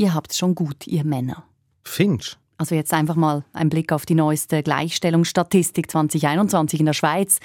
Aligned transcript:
ihr 0.00 0.14
habt 0.14 0.34
schon 0.34 0.54
gut, 0.54 0.86
ihr 0.86 1.04
Männer. 1.04 1.44
Finch. 1.84 2.36
Also 2.56 2.74
jetzt 2.74 2.92
einfach 2.92 3.16
mal 3.16 3.44
ein 3.52 3.68
Blick 3.68 3.92
auf 3.92 4.06
die 4.06 4.14
neueste 4.14 4.62
Gleichstellungsstatistik 4.62 5.90
2021 5.90 6.80
in 6.80 6.86
der 6.86 6.92
Schweiz. 6.94 7.38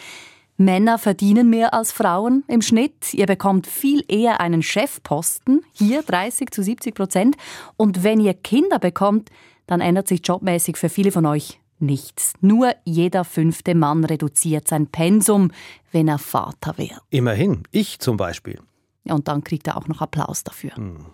Männer 0.57 0.97
verdienen 0.97 1.49
mehr 1.49 1.73
als 1.73 1.91
Frauen 1.91 2.45
im 2.47 2.61
Schnitt. 2.61 3.13
Ihr 3.13 3.25
bekommt 3.25 3.67
viel 3.67 4.03
eher 4.07 4.39
einen 4.39 4.63
Chefposten, 4.63 5.63
hier 5.73 6.01
30 6.01 6.51
zu 6.51 6.63
70 6.63 6.95
Prozent. 6.95 7.35
Und 7.75 8.03
wenn 8.03 8.21
ihr 8.21 8.33
Kinder 8.33 8.79
bekommt, 8.79 9.29
dann 9.67 9.81
ändert 9.81 10.07
sich 10.07 10.21
jobmäßig 10.23 10.77
für 10.77 10.89
viele 10.89 11.11
von 11.11 11.25
euch 11.25 11.59
nichts. 11.79 12.33
Nur 12.39 12.73
jeder 12.85 13.25
fünfte 13.25 13.75
Mann 13.75 14.05
reduziert 14.05 14.69
sein 14.69 14.87
Pensum, 14.87 15.51
wenn 15.91 16.07
er 16.07 16.19
Vater 16.19 16.77
wird. 16.77 17.01
Immerhin, 17.09 17.63
ich 17.71 17.99
zum 17.99 18.15
Beispiel. 18.15 18.61
Und 19.03 19.27
dann 19.27 19.43
kriegt 19.43 19.67
er 19.67 19.75
auch 19.75 19.87
noch 19.87 20.01
Applaus 20.01 20.45
dafür. 20.45 20.75
Hm. 20.75 21.05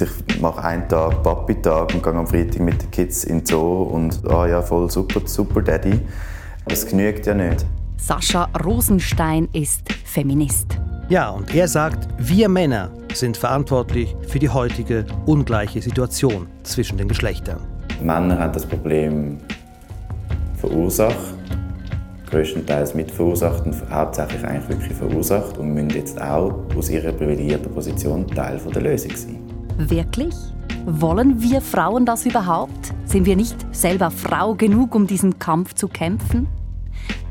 Ich 0.00 0.40
mache 0.40 0.62
einen 0.62 0.88
Tag 0.88 1.24
Papi-Tag 1.24 1.92
und 1.92 2.02
gehe 2.04 2.12
am 2.12 2.26
Freitag 2.26 2.60
mit 2.60 2.80
den 2.80 2.90
Kids 2.92 3.24
in 3.24 3.38
den 3.38 3.46
Zoo 3.46 3.82
und 3.82 4.20
ah 4.30 4.46
ja, 4.46 4.62
voll 4.62 4.88
super, 4.88 5.20
super 5.24 5.60
Daddy. 5.60 5.98
Das 6.66 6.86
genügt 6.86 7.26
ja 7.26 7.34
nicht. 7.34 7.66
Sascha 7.96 8.48
Rosenstein 8.64 9.48
ist 9.52 9.92
Feminist. 10.04 10.78
Ja, 11.08 11.30
und 11.30 11.52
er 11.52 11.66
sagt, 11.66 12.06
wir 12.16 12.48
Männer 12.48 12.92
sind 13.12 13.36
verantwortlich 13.36 14.14
für 14.28 14.38
die 14.38 14.48
heutige 14.48 15.04
ungleiche 15.26 15.82
Situation 15.82 16.46
zwischen 16.62 16.96
den 16.96 17.08
Geschlechtern. 17.08 17.58
Männer 18.00 18.38
haben 18.38 18.52
das 18.52 18.66
Problem 18.66 19.38
verursacht, 20.58 21.34
größtenteils 22.30 22.94
mitverursacht 22.94 23.66
und 23.66 23.74
hauptsächlich 23.90 24.44
eigentlich 24.44 24.68
wirklich 24.68 24.96
verursacht 24.96 25.58
und 25.58 25.74
müssen 25.74 25.90
jetzt 25.90 26.20
auch 26.22 26.54
aus 26.76 26.88
ihrer 26.88 27.10
privilegierten 27.10 27.72
Position 27.74 28.28
Teil 28.28 28.60
der 28.72 28.82
Lösung 28.82 29.16
sein. 29.16 29.47
Wirklich? 29.80 30.34
Wollen 30.86 31.40
wir 31.40 31.60
Frauen 31.60 32.04
das 32.04 32.26
überhaupt? 32.26 32.92
Sind 33.04 33.26
wir 33.26 33.36
nicht 33.36 33.54
selber 33.70 34.10
Frau 34.10 34.56
genug, 34.56 34.92
um 34.96 35.06
diesen 35.06 35.38
Kampf 35.38 35.74
zu 35.74 35.86
kämpfen? 35.86 36.48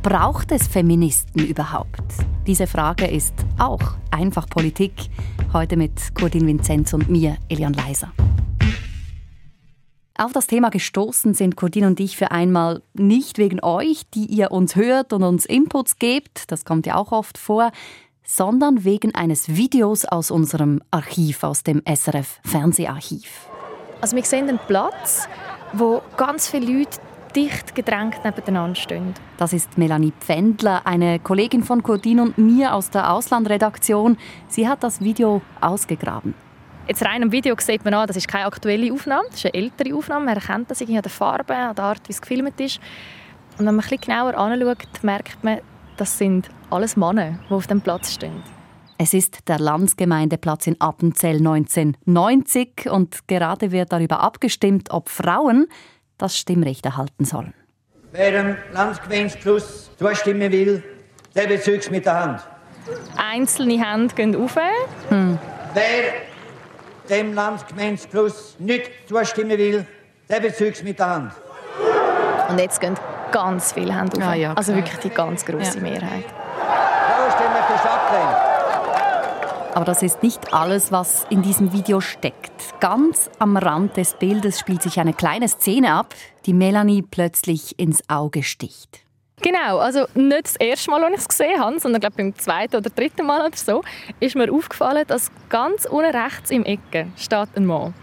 Braucht 0.01 0.53
es 0.53 0.65
Feministen 0.65 1.45
überhaupt? 1.45 2.01
Diese 2.47 2.65
Frage 2.65 3.05
ist 3.05 3.33
auch 3.59 3.97
einfach 4.11 4.47
Politik. 4.47 4.93
Heute 5.51 5.75
mit 5.75 6.15
Kurdin 6.15 6.47
Vinzenz 6.47 6.93
und 6.93 7.09
mir, 7.09 7.35
Elian 7.49 7.73
Leiser. 7.73 8.13
Auf 10.17 10.31
das 10.31 10.47
Thema 10.47 10.69
gestoßen 10.69 11.33
sind 11.33 11.57
Kurdin 11.57 11.83
und 11.83 11.99
ich 11.99 12.15
für 12.15 12.31
einmal 12.31 12.81
nicht 12.93 13.39
wegen 13.39 13.61
euch, 13.61 14.09
die 14.13 14.25
ihr 14.25 14.51
uns 14.51 14.77
hört 14.77 15.11
und 15.11 15.23
uns 15.23 15.45
Inputs 15.45 15.99
gebt, 15.99 16.49
das 16.49 16.63
kommt 16.63 16.87
ja 16.87 16.95
auch 16.95 17.11
oft 17.11 17.37
vor, 17.37 17.71
sondern 18.27 18.83
wegen 18.83 19.15
eines 19.15 19.55
Videos 19.55 20.05
aus 20.05 20.29
unserem 20.29 20.83
Archiv, 20.91 21.43
aus 21.43 21.63
dem 21.63 21.81
SRF 21.87 22.39
Fernseharchiv. 22.43 23.47
Also 24.01 24.15
wir 24.15 24.23
sehen 24.23 24.49
einen 24.49 24.59
Platz, 24.67 25.27
wo 25.73 26.01
ganz 26.17 26.47
viele 26.47 26.79
Leute 26.79 26.99
dicht 27.35 27.73
gedrängt 27.73 28.23
nebeneinander 28.23 28.75
stehen. 28.75 29.13
Das 29.37 29.53
ist 29.53 29.77
Melanie 29.77 30.13
Pfändler, 30.19 30.85
eine 30.85 31.19
Kollegin 31.19 31.63
von 31.63 31.81
Cordin 31.81 32.19
und 32.19 32.37
mir 32.37 32.73
aus 32.73 32.89
der 32.89 33.11
Auslandredaktion. 33.11 34.17
Sie 34.49 34.67
hat 34.67 34.83
das 34.83 35.01
Video 35.01 35.41
ausgegraben. 35.61 36.33
Jetzt 36.87 37.03
rein 37.05 37.21
im 37.21 37.31
Video 37.31 37.55
sieht 37.59 37.83
man 37.85 37.93
an, 37.93 38.07
das 38.07 38.17
ist 38.17 38.27
keine 38.27 38.45
aktuelle 38.45 38.91
Aufnahme, 38.93 39.25
das 39.29 39.43
ist 39.43 39.45
eine 39.45 39.53
ältere 39.55 39.95
Aufnahme. 39.95 40.25
Man 40.25 40.35
erkennt 40.35 40.69
das 40.69 40.81
an 40.81 40.87
der 40.87 41.03
Farbe, 41.09 41.55
an 41.55 41.75
der 41.75 41.83
Art, 41.83 42.01
wie 42.07 42.13
es 42.13 42.21
gefilmt 42.21 42.59
ist. 42.59 42.79
Und 43.57 43.65
wenn 43.65 43.75
man 43.75 43.79
ein 43.79 43.81
bisschen 43.81 44.01
genauer 44.01 44.35
anschaut, 44.35 45.03
merkt 45.03 45.43
man, 45.43 45.59
das 45.97 46.17
sind 46.17 46.49
alles 46.69 46.95
Männer, 46.95 47.39
die 47.49 47.53
auf 47.53 47.67
dem 47.67 47.81
Platz 47.81 48.13
stehen. 48.13 48.43
Es 48.99 49.13
ist 49.13 49.47
der 49.47 49.59
Landsgemeindeplatz 49.59 50.65
in 50.65 50.81
Appenzell 50.81 51.37
1990 51.37 52.89
und 52.89 53.27
gerade 53.27 53.71
wird 53.71 53.91
darüber 53.91 54.21
abgestimmt, 54.21 54.91
ob 54.91 55.09
Frauen 55.09 55.67
das 56.17 56.37
Stimmrecht 56.37 56.85
erhalten 56.85 57.25
sollen. 57.25 57.53
Wer 58.11 58.31
dem 58.31 58.57
Landsgemeindeschluss 58.73 59.91
zustimmen 59.99 60.51
will, 60.51 60.83
der 61.35 61.47
bezieht 61.47 61.81
es 61.81 61.91
mit 61.91 62.05
der 62.05 62.19
Hand. 62.19 62.41
Einzelne 63.17 63.85
Hände 63.85 64.15
gehen 64.15 64.35
auf. 64.35 64.55
Hm. 65.09 65.37
Wer 65.73 66.13
dem 67.09 67.33
Landsgemeindeschluss 67.33 68.55
nicht 68.59 68.89
zustimmen 69.07 69.57
will, 69.57 69.85
der 70.29 70.39
bezieht 70.39 70.75
es 70.75 70.83
mit 70.83 70.97
der 70.97 71.09
Hand. 71.09 71.33
Und 72.49 72.59
jetzt 72.59 72.79
gehen 72.79 72.95
ganz 73.31 73.73
viele 73.73 73.97
Hände 73.97 74.17
auf. 74.17 74.27
Ah, 74.27 74.33
ja, 74.33 74.53
also 74.53 74.75
wirklich 74.75 74.97
die 74.99 75.09
ganz 75.09 75.45
große 75.45 75.77
ja. 75.77 75.83
Mehrheit. 75.83 76.25
Aber 79.73 79.85
das 79.85 80.01
ist 80.01 80.23
nicht 80.23 80.53
alles, 80.55 80.91
was 80.91 81.27
in 81.29 81.43
diesem 81.43 81.71
Video 81.71 82.01
steckt. 82.01 82.79
Ganz 82.79 83.29
am 83.37 83.57
Rand 83.57 83.95
des 83.95 84.15
Bildes 84.15 84.59
spielt 84.59 84.81
sich 84.81 84.99
eine 84.99 85.13
kleine 85.13 85.47
Szene 85.47 85.93
ab, 85.93 86.15
die 86.47 86.53
Melanie 86.53 87.03
plötzlich 87.03 87.77
ins 87.77 88.01
Auge 88.09 88.41
sticht. 88.41 89.01
Genau, 89.43 89.77
also 89.77 90.07
nicht 90.15 90.45
das 90.45 90.55
erste 90.55 90.89
Mal, 90.89 91.03
als 91.03 91.13
ich 91.13 91.19
es 91.19 91.27
gesehen 91.27 91.61
habe, 91.61 91.79
sondern 91.79 92.01
glaube 92.01 92.15
beim 92.17 92.35
zweiten 92.35 92.75
oder 92.75 92.89
dritten 92.89 93.27
Mal 93.27 93.45
oder 93.45 93.55
so, 93.55 93.83
ist 94.19 94.35
mir 94.35 94.51
aufgefallen, 94.51 95.05
dass 95.05 95.29
ganz 95.49 95.85
unten 95.85 96.15
rechts 96.15 96.49
im 96.49 96.65
Ecke 96.65 97.07
steht 97.15 97.49
ein 97.55 97.67
Mann. 97.67 97.93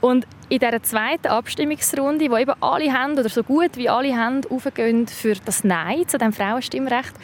Und 0.00 0.26
in 0.52 0.58
dieser 0.58 0.82
zweiten 0.82 1.28
Abstimmungsrunde, 1.28 2.30
wo 2.30 2.36
eben 2.36 2.52
alle 2.60 2.92
Hände 2.92 3.22
oder 3.22 3.30
so 3.30 3.42
gut 3.42 3.74
wie 3.76 3.88
alle 3.88 4.14
Hände 4.14 4.50
aufgehen 4.50 5.06
für 5.06 5.32
das 5.32 5.64
Nein 5.64 6.06
zu 6.06 6.18
dem 6.18 6.34
Frauenstimmrecht, 6.34 7.14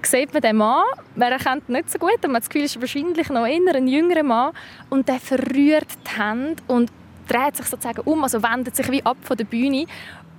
sieht 0.00 0.32
man 0.32 0.40
den 0.40 0.56
Mann, 0.56 0.82
man 1.14 1.32
erkennt 1.32 1.68
ihn 1.68 1.74
nicht 1.74 1.90
so 1.90 1.98
gut, 1.98 2.24
und 2.24 2.28
man 2.28 2.36
hat 2.36 2.44
das 2.44 2.48
Gefühl, 2.48 2.64
es 2.64 2.74
ist 2.74 2.80
wahrscheinlich 2.80 3.28
noch 3.28 3.46
eher 3.46 3.74
ein 3.74 3.88
jüngerer 3.88 4.22
Mann, 4.22 4.54
und 4.88 5.06
der 5.06 5.20
verrührt 5.20 5.86
die 6.06 6.18
Hände 6.18 6.62
und 6.66 6.90
dreht 7.28 7.56
sich 7.56 7.66
sozusagen 7.66 8.00
um, 8.06 8.22
also 8.22 8.42
wendet 8.42 8.74
sich 8.74 8.90
wie 8.90 9.04
ab 9.04 9.18
von 9.20 9.36
der 9.36 9.44
Bühne. 9.44 9.84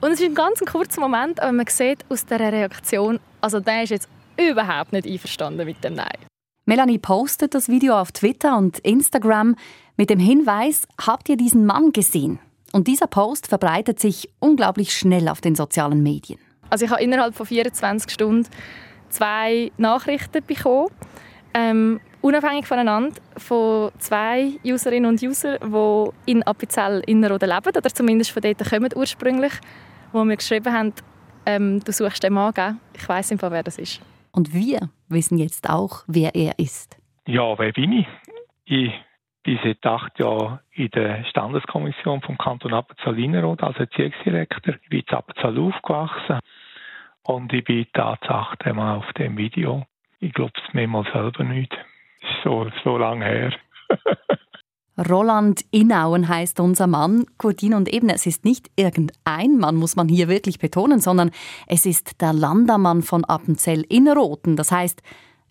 Und 0.01 0.13
es 0.13 0.19
ist 0.19 0.25
ein 0.25 0.33
ganz 0.33 0.59
kurzer 0.59 1.01
Moment, 1.01 1.39
aber 1.39 1.51
man 1.51 1.67
sieht 1.67 2.03
aus 2.09 2.25
dieser 2.25 2.51
Reaktion, 2.51 3.19
also 3.41 3.59
der 3.59 3.83
ist 3.83 3.91
jetzt 3.91 4.09
überhaupt 4.39 4.91
nicht 4.91 5.05
einverstanden 5.05 5.67
mit 5.67 5.83
dem 5.83 5.93
Nein. 5.93 6.32
Melanie 6.65 6.97
postet 6.97 7.53
das 7.55 7.67
Video 7.67 7.99
auf 7.99 8.13
Twitter 8.13 8.57
und 8.57 8.79
Instagram 8.79 9.55
mit 9.97 10.09
dem 10.09 10.19
Hinweis, 10.19 10.87
habt 11.05 11.27
ihr 11.27 11.35
diesen 11.35 11.65
Mann 11.65 11.91
gesehen? 11.91 12.39
Und 12.71 12.87
dieser 12.87 13.07
Post 13.07 13.47
verbreitet 13.47 13.99
sich 13.99 14.29
unglaublich 14.39 14.93
schnell 14.93 15.27
auf 15.27 15.41
den 15.41 15.55
sozialen 15.55 16.01
Medien. 16.01 16.39
Also 16.69 16.85
ich 16.85 16.91
habe 16.91 17.03
innerhalb 17.03 17.35
von 17.35 17.45
24 17.45 18.09
Stunden 18.09 18.49
zwei 19.09 19.73
Nachrichten 19.77 20.41
bekommen, 20.47 20.87
ähm, 21.53 21.99
unabhängig 22.21 22.65
voneinander, 22.65 23.19
von 23.35 23.91
zwei 23.99 24.53
Userinnen 24.63 25.09
und 25.09 25.21
Usern, 25.21 25.57
die 25.61 26.31
in 26.31 26.43
Appenzell 26.43 27.03
Innerrhoden 27.05 27.49
leben, 27.49 27.75
oder 27.75 27.93
zumindest 27.93 28.31
von 28.31 28.41
dort 28.41 28.63
kommen 28.69 28.89
ursprünglich, 28.95 29.51
wo 30.13 30.23
mir 30.23 30.37
geschrieben 30.37 30.71
haben, 30.71 30.93
ähm, 31.45 31.81
du 31.83 31.91
suchst 31.91 32.23
den 32.23 32.31
Mann, 32.31 32.53
gell? 32.53 32.77
ich 32.95 33.07
weiß 33.07 33.33
einfach, 33.33 33.51
wer 33.51 33.63
das 33.63 33.77
ist. 33.77 33.99
Und 34.31 34.53
wir 34.53 34.89
wissen 35.13 35.37
jetzt 35.37 35.69
auch, 35.69 36.03
wer 36.07 36.35
er 36.35 36.57
ist. 36.59 36.97
Ja, 37.27 37.57
wer 37.57 37.71
bin 37.71 37.91
ich? 37.93 38.07
Ich 38.65 38.91
bin 39.43 39.59
seit 39.63 39.85
acht 39.85 40.19
Jahren 40.19 40.59
in 40.71 40.89
der 40.91 41.23
Standeskommission 41.25 42.21
vom 42.21 42.37
Kanton 42.37 42.73
Appenzell-Innerrhoden 42.73 43.65
als 43.67 43.77
Erziehungsdirektor. 43.77 44.75
Ich 44.81 44.89
bin 44.89 45.03
in 45.07 45.15
Appenzell 45.15 45.59
aufgewachsen. 45.59 46.39
Und 47.23 47.53
ich 47.53 47.63
bin 47.63 47.87
tatsächlich 47.93 48.65
einmal 48.65 48.97
auf 48.97 49.13
dem 49.13 49.37
Video. 49.37 49.85
Ich 50.19 50.33
glaube 50.33 50.53
es 50.55 50.73
mir 50.73 50.87
mal 50.87 51.05
selber 51.11 51.43
nicht. 51.43 51.73
So, 52.43 52.69
so 52.83 52.97
lange 52.97 53.25
her. 53.25 53.53
Roland 54.97 55.65
Inauen 55.71 56.27
heißt 56.27 56.59
unser 56.59 56.87
Mann. 56.87 57.25
Cordin 57.37 57.73
und 57.73 57.91
eben, 57.91 58.09
es 58.09 58.25
ist 58.25 58.45
nicht 58.45 58.69
irgendein 58.75 59.57
Mann, 59.57 59.75
muss 59.75 59.95
man 59.95 60.07
hier 60.07 60.27
wirklich 60.27 60.59
betonen, 60.59 60.99
sondern 60.99 61.31
es 61.67 61.85
ist 61.85 62.21
der 62.21 62.33
Landermann 62.33 63.01
von 63.01 63.23
Appenzell 63.25 63.81
Innerrhoden. 63.89 64.55
Das 64.55 64.71
heißt, 64.71 65.01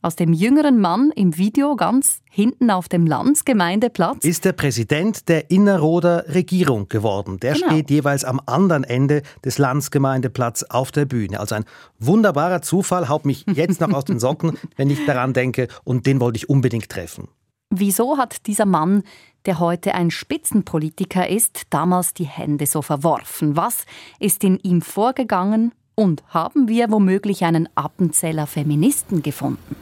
aus 0.04 0.16
dem 0.16 0.32
jüngeren 0.32 0.80
Mann 0.80 1.12
im 1.14 1.38
Video 1.38 1.76
ganz 1.76 2.22
hinten 2.28 2.72
auf 2.72 2.88
dem 2.88 3.06
Landsgemeindeplatz 3.06 4.24
ist 4.24 4.44
der 4.44 4.52
Präsident 4.52 5.28
der 5.28 5.48
Innerrhoder 5.52 6.24
Regierung 6.34 6.88
geworden. 6.88 7.38
Der 7.38 7.54
genau. 7.54 7.68
steht 7.68 7.88
jeweils 7.88 8.24
am 8.24 8.40
anderen 8.46 8.82
Ende 8.82 9.22
des 9.44 9.58
Landsgemeindeplatzes 9.58 10.70
auf 10.70 10.90
der 10.90 11.04
Bühne. 11.04 11.38
Also 11.38 11.54
ein 11.54 11.64
wunderbarer 12.00 12.62
Zufall, 12.62 13.08
haut 13.08 13.24
mich 13.24 13.44
jetzt 13.54 13.80
noch 13.80 13.92
aus 13.92 14.04
den 14.04 14.18
Socken, 14.18 14.58
wenn 14.76 14.90
ich 14.90 15.06
daran 15.06 15.34
denke 15.34 15.68
und 15.84 16.04
den 16.04 16.20
wollte 16.20 16.36
ich 16.36 16.48
unbedingt 16.48 16.88
treffen. 16.88 17.28
Wieso 17.70 18.18
hat 18.18 18.46
dieser 18.46 18.66
Mann, 18.66 19.04
der 19.46 19.58
heute 19.58 19.94
ein 19.94 20.10
Spitzenpolitiker 20.10 21.28
ist, 21.28 21.62
damals 21.70 22.14
die 22.14 22.24
Hände 22.24 22.66
so 22.66 22.82
verworfen? 22.82 23.56
Was 23.56 23.86
ist 24.18 24.44
in 24.44 24.58
ihm 24.58 24.82
vorgegangen? 24.82 25.72
Und 25.94 26.22
haben 26.28 26.68
wir 26.68 26.90
womöglich 26.90 27.44
einen 27.44 27.68
Appenzeller 27.74 28.46
Feministen 28.46 29.22
gefunden? 29.22 29.76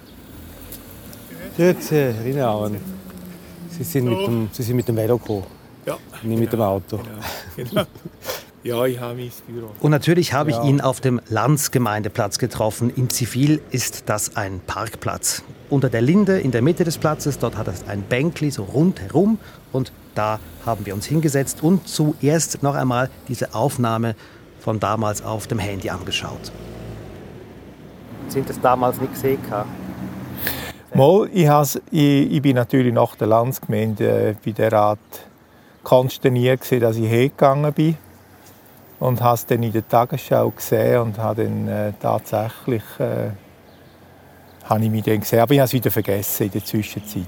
Grüezi, 1.56 2.14
Rinauen. 2.24 2.76
Sie 3.70 3.84
sind, 3.84 4.06
mit 4.06 4.26
dem, 4.26 4.48
Sie 4.52 4.62
sind 4.62 4.76
mit 4.76 4.88
dem 4.88 4.96
Velo 4.96 5.18
gekommen, 5.18 5.44
ja, 5.86 5.96
nicht 6.22 6.40
mit 6.40 6.52
dem 6.52 6.60
Auto. 6.60 6.98
Genau, 7.56 7.70
genau. 7.70 7.84
Ja, 8.62 8.84
ich 8.84 9.00
habe 9.00 9.14
mein 9.14 9.32
Büro. 9.46 9.70
Und 9.80 9.90
natürlich 9.90 10.34
habe 10.34 10.50
ich 10.50 10.56
ja. 10.56 10.64
ihn 10.64 10.82
auf 10.82 11.00
dem 11.00 11.20
Landsgemeindeplatz 11.30 12.38
getroffen. 12.38 12.92
In 12.94 13.08
Zivil 13.08 13.62
ist 13.70 14.10
das 14.10 14.36
ein 14.36 14.60
Parkplatz. 14.66 15.42
Unter 15.70 15.88
der 15.88 16.02
Linde 16.02 16.38
in 16.38 16.50
der 16.50 16.60
Mitte 16.60 16.84
des 16.84 16.98
Platzes, 16.98 17.38
dort 17.38 17.56
hat 17.56 17.68
es 17.68 17.88
ein 17.88 18.02
Bänkli 18.02 18.50
so 18.50 18.64
rundherum 18.64 19.38
und 19.72 19.92
da 20.14 20.40
haben 20.66 20.84
wir 20.84 20.92
uns 20.92 21.06
hingesetzt 21.06 21.62
und 21.62 21.88
zuerst 21.88 22.62
noch 22.62 22.74
einmal 22.74 23.08
diese 23.28 23.54
Aufnahme 23.54 24.14
von 24.58 24.78
damals 24.78 25.22
auf 25.22 25.46
dem 25.46 25.58
Handy 25.58 25.88
angeschaut. 25.88 26.52
Sind 28.28 28.50
das 28.50 28.60
damals 28.60 29.00
nicht 29.00 29.14
gesehen? 29.14 29.38
Mal, 30.92 31.30
ich, 31.32 31.48
ich, 31.90 32.32
ich 32.32 32.42
bin 32.42 32.56
natürlich 32.56 32.92
nach 32.92 33.16
der 33.16 33.28
Landsgemeinde 33.28 34.30
äh, 34.30 34.34
bei 34.44 34.50
der 34.50 34.70
Rat 34.70 34.98
konsterniert, 35.82 36.60
dass 36.82 36.96
ich 36.96 37.08
hergegangen 37.08 37.72
bin 37.72 37.96
und 39.00 39.20
habe 39.20 39.34
es 39.34 39.46
dann 39.46 39.62
in 39.62 39.72
der 39.72 39.88
Tagesschau 39.88 40.50
gesehen 40.50 41.00
und 41.00 41.18
habe 41.18 41.44
dann 41.44 41.68
äh, 41.68 41.92
tatsächlich 41.98 42.82
äh, 42.98 43.30
habe 44.64 44.84
ich 44.84 44.90
mich 44.90 45.02
dann 45.02 45.20
gesehen, 45.20 45.40
aber 45.40 45.54
ich 45.54 45.58
habe 45.58 45.66
es 45.66 45.72
wieder 45.72 45.90
vergessen 45.90 46.44
in 46.44 46.52
der 46.52 46.64
Zwischenzeit. 46.64 47.26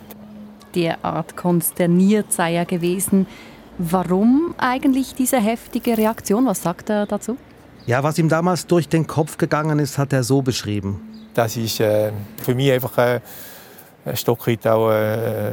Derart 0.75 1.37
konsterniert 1.37 2.33
sei 2.33 2.55
er 2.55 2.67
gewesen. 2.67 3.27
Warum 3.79 4.55
eigentlich 4.59 5.15
diese 5.15 5.41
heftige 5.41 5.99
Reaktion? 5.99 6.47
Was 6.47 6.63
sagt 6.63 6.91
er 6.91 7.07
dazu? 7.07 7.37
Ja, 7.87 8.03
was 8.03 8.19
ihm 8.19 8.29
damals 8.29 8.67
durch 8.67 8.89
den 8.89 9.07
Kopf 9.07 9.39
gegangen 9.39 9.79
ist, 9.81 9.99
hat 9.99 10.13
er 10.13 10.23
so 10.23 10.41
beschrieben. 10.41 11.01
Das 11.35 11.57
ist 11.57 11.81
äh, 11.81 12.13
für 12.43 12.55
mich 12.55 12.71
einfach 12.71 12.97
äh, 12.99 13.21
ein 14.05 14.17
Stück 14.17 14.47
weit 14.47 14.67
auch 14.67 14.91
äh, 14.91 15.53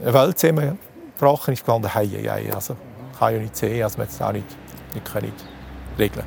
eine 0.00 0.14
Welt 0.14 0.38
zusammengebrochen. 0.38 1.54
Ich 1.54 1.62
habe 1.66 1.80
gedacht, 1.80 1.96
hey, 1.96 2.08
hey, 2.08 2.50
also 2.52 2.76
kann 3.18 3.34
ja 3.34 3.40
nicht 3.40 3.56
sehen, 3.56 3.82
also 3.82 3.98
man 3.98 4.06
jetzt 4.06 4.22
auch 4.22 4.32
nicht 4.32 4.46
nicht 4.94 5.44
regeln. 5.98 6.26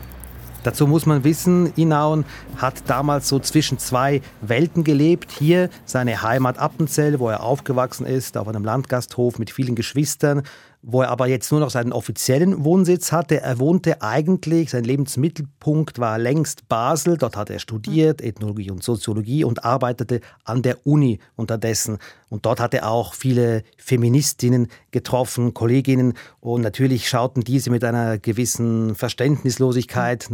Dazu 0.64 0.86
muss 0.86 1.06
man 1.06 1.24
wissen, 1.24 1.72
Inaun 1.76 2.26
hat 2.58 2.90
damals 2.90 3.30
so 3.30 3.40
zwischen 3.40 3.80
zwei 3.80 4.22
Welten 4.42 4.84
gelebt. 4.84 5.32
Hier 5.32 5.70
seine 5.86 6.24
Heimat 6.24 6.58
Appenzell, 6.58 7.20
wo 7.20 7.30
er 7.30 7.42
aufgewachsen 7.42 8.06
ist, 8.06 8.38
auf 8.38 8.48
einem 8.48 8.66
Landgasthof 8.66 9.40
mit 9.40 9.50
vielen 9.50 9.76
Geschwistern 9.76 10.44
wo 10.90 11.02
er 11.02 11.10
aber 11.10 11.28
jetzt 11.28 11.52
nur 11.52 11.60
noch 11.60 11.70
seinen 11.70 11.92
offiziellen 11.92 12.64
Wohnsitz 12.64 13.12
hatte. 13.12 13.42
Er 13.42 13.60
wohnte 13.60 14.02
eigentlich, 14.02 14.70
sein 14.70 14.86
Lebensmittelpunkt 14.86 16.00
war 16.00 16.18
längst 16.18 16.70
Basel. 16.70 17.18
Dort 17.18 17.36
hat 17.36 17.50
er 17.50 17.60
studiert, 17.60 18.22
Ethnologie 18.22 18.72
und 18.72 18.82
Soziologie 18.84 19.44
und 19.44 19.66
arbeitete 19.66 20.22
an 20.46 20.62
der 20.62 20.88
Uni 20.88 21.20
unterdessen. 21.36 21.98
Und 22.30 22.46
dort 22.46 22.62
hat 22.62 22.74
er 22.74 22.90
auch 22.90 23.14
viele 23.16 23.64
Feministinnen 23.78 24.70
getroffen, 24.92 25.54
Kolleginnen. 25.54 26.14
Und 26.40 26.62
natürlich 26.62 27.10
schauten 27.10 27.44
diese 27.44 27.70
mit 27.70 27.84
einer 27.84 28.18
gewissen 28.18 28.96
Verständnislosigkeit 28.96 30.30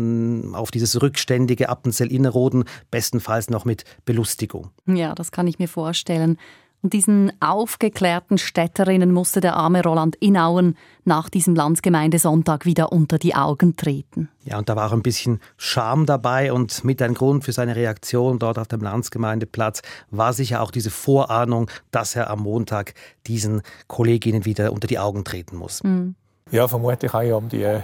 auf 0.53 0.69
dieses 0.69 1.01
rückständige 1.01 1.67
Appenzell-Innerrhoden, 1.67 2.65
bestenfalls 2.91 3.49
noch 3.49 3.65
mit 3.65 3.85
Belustigung. 4.05 4.69
Ja, 4.85 5.15
das 5.15 5.31
kann 5.31 5.47
ich 5.47 5.57
mir 5.57 5.67
vorstellen. 5.67 6.37
Und 6.83 6.91
diesen 6.91 7.31
aufgeklärten 7.39 8.37
Städterinnen 8.37 9.13
musste 9.13 9.39
der 9.39 9.55
arme 9.55 9.81
Roland 9.81 10.17
Inauen 10.17 10.77
nach 11.05 11.29
diesem 11.29 11.55
Landsgemeindesonntag 11.55 12.65
wieder 12.65 12.91
unter 12.91 13.17
die 13.17 13.35
Augen 13.35 13.77
treten. 13.77 14.27
Ja, 14.43 14.57
und 14.57 14.67
da 14.67 14.75
war 14.75 14.89
auch 14.89 14.93
ein 14.93 15.01
bisschen 15.01 15.39
Scham 15.55 16.05
dabei 16.05 16.51
und 16.51 16.83
mit 16.83 17.01
ein 17.01 17.13
Grund 17.13 17.45
für 17.45 17.53
seine 17.53 17.77
Reaktion 17.77 18.37
dort 18.37 18.59
auf 18.59 18.67
dem 18.67 18.81
Landsgemeindeplatz 18.81 19.81
war 20.11 20.33
sicher 20.33 20.61
auch 20.61 20.71
diese 20.71 20.89
Vorahnung, 20.89 21.71
dass 21.91 22.17
er 22.17 22.29
am 22.29 22.41
Montag 22.41 22.95
diesen 23.27 23.61
Kolleginnen 23.87 24.43
wieder 24.43 24.73
unter 24.73 24.87
die 24.87 24.99
Augen 24.99 25.23
treten 25.23 25.55
muss. 25.55 25.83
Mhm. 25.83 26.15
Ja, 26.51 26.67
vermutlich 26.67 27.13
habe 27.13 27.27
ich 27.27 27.31
um 27.31 27.47
die 27.47 27.63
äh, 27.63 27.79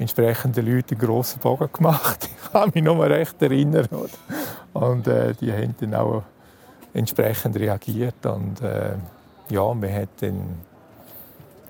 entsprechenden 0.00 0.66
Leute 0.66 0.96
einen 0.96 1.00
grossen 1.00 1.38
Bogen 1.38 1.68
gemacht. 1.72 2.28
Ich 2.42 2.52
kann 2.52 2.72
mich 2.74 2.82
noch 2.82 2.98
recht 2.98 3.40
erinnern. 3.40 3.86
Und 4.72 5.06
äh, 5.06 5.34
die 5.40 5.52
haben 5.52 5.76
dann 5.78 5.94
auch 5.94 6.24
entsprechend 6.94 7.56
reagiert 7.56 8.26
und 8.26 8.60
äh, 8.62 8.94
ja, 9.50 9.74
man 9.74 9.92
hat 9.92 10.08
dann 10.20 10.58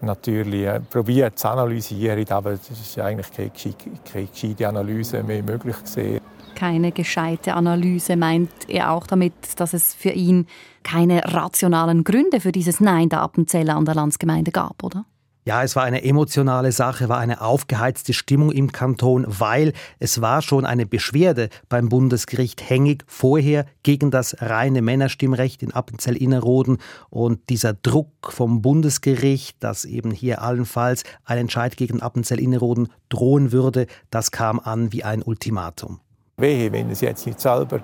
natürlich 0.01 0.67
äh, 0.67 0.81
probiert 0.81 1.39
zu 1.39 1.49
analysieren, 1.49 2.27
aber 2.31 2.53
es 2.53 2.71
ist 2.71 2.99
eigentlich 2.99 3.31
keine, 3.33 3.75
keine 4.05 4.27
gescheite 4.27 4.69
Analyse 4.69 5.23
mehr 5.23 5.43
möglich 5.43 5.77
gewesen. 5.77 6.21
Keine 6.55 6.93
gescheite 6.93 7.55
Analyse 7.55 8.17
meint 8.17 8.51
er 8.69 8.91
auch 8.93 9.07
damit, 9.07 9.33
dass 9.57 9.73
es 9.73 9.95
für 9.95 10.11
ihn 10.11 10.47
keine 10.83 11.23
rationalen 11.25 12.05
Gründe 12.05 12.41
für 12.41 12.53
dieses 12.53 12.81
Nein 12.81 13.09
der 13.09 13.23
Appenzeller 13.23 13.77
an 13.77 13.85
der 13.85 13.95
Landsgemeinde 13.95 14.51
gab, 14.51 14.83
oder? 14.83 15.05
Ja, 15.47 15.63
es 15.63 15.75
war 15.75 15.85
eine 15.85 16.05
emotionale 16.05 16.71
Sache, 16.71 17.09
war 17.09 17.17
eine 17.17 17.41
aufgeheizte 17.41 18.13
Stimmung 18.13 18.53
im 18.53 18.73
Kanton, 18.73 19.25
weil 19.27 19.73
es 19.99 20.21
war 20.21 20.43
schon 20.43 20.67
eine 20.67 20.85
Beschwerde 20.85 21.49
beim 21.71 21.89
Bundesgericht 21.89 22.69
hängig 22.69 23.05
vorher 23.07 23.65
gegen 23.83 24.11
das 24.11 24.37
reine 24.43 24.83
Männerstimmrecht 24.83 25.63
in 25.63 25.73
Appenzell-Innerrhoden 25.73 26.77
und 27.09 27.49
dieser 27.49 27.73
Druck 27.73 28.33
vom 28.33 28.61
Bundesgericht, 28.61 29.57
dass 29.65 29.87
eben 29.87 30.11
hier 30.11 30.43
allenfalls 30.43 31.05
ein 31.25 31.39
Entscheid 31.39 31.75
gegen 31.79 32.03
Appenzell-Innerrhoden 32.03 32.89
drohen 33.09 33.51
würde, 33.51 33.87
das 34.11 34.33
kam 34.33 34.61
an 34.61 34.93
wie 34.93 35.05
ein 35.05 35.23
Ultimatum. 35.23 36.01
Wehe, 36.37 36.71
wenn 36.71 36.91
es 36.91 37.01
jetzt 37.01 37.27
nicht 37.27 37.41
selber 37.41 37.81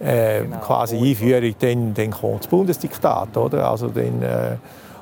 äh, 0.00 0.42
genau. 0.42 0.56
quasi 0.60 0.96
einführt, 0.96 1.62
dann, 1.62 1.92
dann 1.92 2.10
kommt 2.12 2.40
das 2.40 2.46
Bundesdiktat, 2.46 3.36
oder? 3.36 3.70
Also 3.70 3.88
dann, 3.88 4.22
äh 4.22 4.56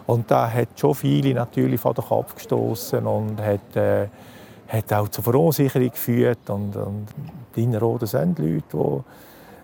und 0.07 0.31
da 0.31 0.51
hat 0.51 0.69
schon 0.77 0.95
viele 0.95 1.35
natürlich 1.35 1.81
vor 1.81 1.95
den 1.95 2.05
Kopf 2.05 2.35
gestoßen 2.35 3.05
und 3.07 3.41
hat, 3.41 3.77
äh, 3.77 4.07
hat 4.69 4.93
auch 4.93 5.09
zur 5.09 5.25
Verunsicherung 5.25 5.91
geführt. 5.91 6.49
Und, 6.49 6.77
und 6.77 7.07
die 7.55 7.65
Innerrhoden 7.65 8.07
sind 8.07 8.39
Leute, 8.39 9.05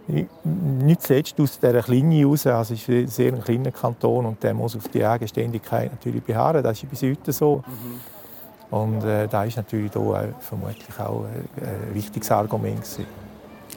die 0.08 0.26
nicht 0.44 1.02
zuletzt 1.02 1.40
aus 1.40 1.60
dieser 1.60 1.80
Kleine 1.80 2.24
raus, 2.24 2.46
also 2.48 2.74
es 2.74 2.80
ist 2.80 2.88
ein 2.88 3.06
sehr 3.06 3.32
kleiner 3.32 3.70
Kanton 3.70 4.26
und 4.26 4.42
der 4.42 4.52
muss 4.52 4.76
auf 4.76 4.88
die 4.88 5.04
Eigenständigkeit 5.04 5.92
natürlich 5.92 6.24
beharren. 6.24 6.62
Das 6.62 6.82
ist 6.82 6.90
bis 6.90 7.02
heute 7.02 7.32
so. 7.32 7.62
Mhm. 7.66 8.76
Und 8.76 9.04
äh, 9.04 9.28
da 9.28 9.44
ist 9.44 9.56
natürlich 9.56 9.92
da 9.92 10.00
vermutlich 10.40 10.98
auch 10.98 11.24
ein 11.24 11.94
wichtiges 11.94 12.30
Argument 12.32 12.80
gewesen. 12.80 13.06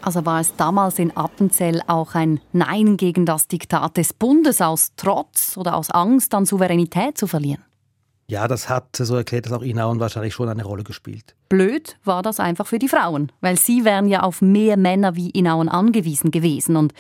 Also 0.05 0.23
war 0.23 0.39
es 0.39 0.55
damals 0.55 0.99
in 0.99 1.17
Appenzell 1.17 1.81
auch 1.87 2.13
ein 2.13 2.39
Nein 2.53 2.95
gegen 2.95 3.25
das 3.25 3.47
Diktat 3.47 3.97
des 3.97 4.13
Bundes 4.13 4.61
aus 4.61 4.91
Trotz 4.95 5.57
oder 5.57 5.75
aus 5.75 5.89
Angst 5.89 6.35
an 6.35 6.45
Souveränität 6.45 7.17
zu 7.17 7.25
verlieren? 7.25 7.63
Ja, 8.27 8.47
das 8.47 8.69
hat, 8.69 8.95
so 8.95 9.15
erklärt 9.15 9.47
das 9.47 9.53
auch 9.53 9.63
Inauen, 9.63 9.99
wahrscheinlich 9.99 10.35
schon 10.35 10.47
eine 10.47 10.63
Rolle 10.63 10.83
gespielt. 10.83 11.35
Blöd 11.49 11.97
war 12.03 12.21
das 12.21 12.39
einfach 12.39 12.67
für 12.67 12.77
die 12.77 12.87
Frauen, 12.87 13.31
weil 13.41 13.57
sie 13.57 13.83
wären 13.83 14.07
ja 14.07 14.21
auf 14.21 14.43
mehr 14.43 14.77
Männer 14.77 15.15
wie 15.15 15.31
Inauen 15.31 15.69
angewiesen 15.69 16.29
gewesen. 16.29 16.75
Und 16.75 16.93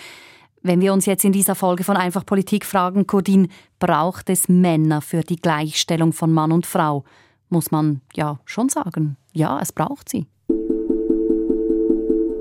wenn 0.63 0.81
wir 0.81 0.91
uns 0.91 1.05
jetzt 1.05 1.23
in 1.23 1.31
dieser 1.31 1.53
Folge 1.53 1.83
von 1.83 1.97
Einfach 1.97 2.25
Politik 2.25 2.65
fragen, 2.65 3.05
Cordin, 3.05 3.49
braucht 3.77 4.31
es 4.31 4.49
Männer 4.49 5.01
für 5.01 5.21
die 5.21 5.35
Gleichstellung 5.35 6.11
von 6.11 6.33
Mann 6.33 6.51
und 6.51 6.65
Frau? 6.65 7.03
Muss 7.49 7.69
man 7.69 8.01
ja 8.15 8.39
schon 8.45 8.69
sagen, 8.69 9.15
ja, 9.31 9.59
es 9.61 9.71
braucht 9.71 10.09
sie. 10.09 10.25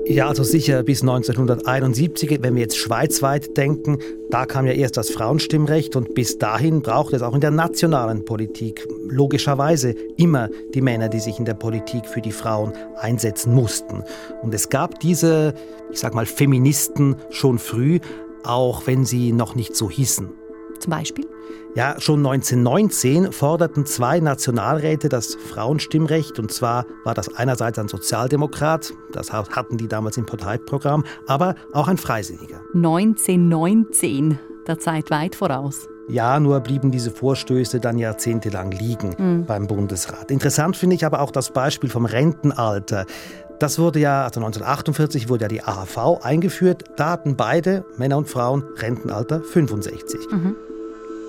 Ja, 0.07 0.27
also 0.27 0.43
sicher 0.43 0.83
bis 0.83 1.01
1971, 1.01 2.37
wenn 2.41 2.53
wir 2.53 2.61
jetzt 2.61 2.77
schweizweit 2.77 3.57
denken, 3.57 3.97
da 4.29 4.45
kam 4.45 4.67
ja 4.67 4.73
erst 4.73 4.97
das 4.97 5.09
Frauenstimmrecht 5.09 5.95
und 5.95 6.13
bis 6.13 6.37
dahin 6.37 6.83
braucht 6.83 7.13
es 7.13 7.23
auch 7.23 7.33
in 7.33 7.41
der 7.41 7.49
nationalen 7.49 8.23
Politik 8.23 8.87
logischerweise 9.09 9.95
immer 10.17 10.49
die 10.75 10.81
Männer, 10.81 11.09
die 11.09 11.19
sich 11.19 11.39
in 11.39 11.45
der 11.45 11.55
Politik 11.55 12.05
für 12.05 12.21
die 12.21 12.31
Frauen 12.31 12.73
einsetzen 12.97 13.55
mussten. 13.55 14.03
Und 14.43 14.53
es 14.53 14.69
gab 14.69 14.99
diese, 14.99 15.55
ich 15.91 15.99
sag 15.99 16.13
mal, 16.13 16.27
Feministen 16.27 17.15
schon 17.31 17.57
früh, 17.57 17.99
auch 18.43 18.85
wenn 18.85 19.05
sie 19.05 19.31
noch 19.31 19.55
nicht 19.55 19.75
so 19.75 19.89
hießen. 19.89 20.29
Zum 20.79 20.91
Beispiel? 20.91 21.27
Ja, 21.75 21.95
schon 21.99 22.25
1919 22.25 23.33
forderten 23.33 23.85
zwei 23.85 24.21
Nationalräte 24.21 25.09
das 25.09 25.35
Frauenstimmrecht. 25.35 26.39
Und 26.39 26.51
zwar 26.51 26.85
war 27.03 27.13
das 27.13 27.35
einerseits 27.35 27.77
ein 27.79 27.89
Sozialdemokrat, 27.89 28.93
das 29.11 29.33
hatten 29.33 29.77
die 29.77 29.89
damals 29.89 30.15
im 30.17 30.25
Parteiprogramm, 30.25 31.03
aber 31.27 31.55
auch 31.73 31.89
ein 31.89 31.97
Freisinniger. 31.97 32.61
1919, 32.73 34.39
der 34.67 34.79
Zeit 34.79 35.11
weit 35.11 35.35
voraus. 35.35 35.89
Ja, 36.07 36.39
nur 36.39 36.59
blieben 36.59 36.91
diese 36.91 37.11
Vorstöße 37.11 37.79
dann 37.79 37.97
jahrzehntelang 37.97 38.71
liegen 38.71 39.15
mhm. 39.17 39.45
beim 39.45 39.67
Bundesrat. 39.67 40.29
Interessant 40.31 40.77
finde 40.77 40.95
ich 40.95 41.05
aber 41.05 41.19
auch 41.19 41.31
das 41.31 41.51
Beispiel 41.51 41.89
vom 41.89 42.05
Rentenalter. 42.05 43.05
Das 43.59 43.79
wurde 43.79 43.99
ja, 43.99 44.23
also 44.23 44.39
1948 44.39 45.29
wurde 45.29 45.45
ja 45.45 45.47
die 45.47 45.63
AHV 45.63 46.21
eingeführt. 46.21 46.83
Da 46.97 47.11
hatten 47.11 47.35
beide, 47.35 47.85
Männer 47.97 48.17
und 48.17 48.29
Frauen, 48.29 48.63
Rentenalter 48.77 49.41
65. 49.41 50.31
Mhm. 50.31 50.55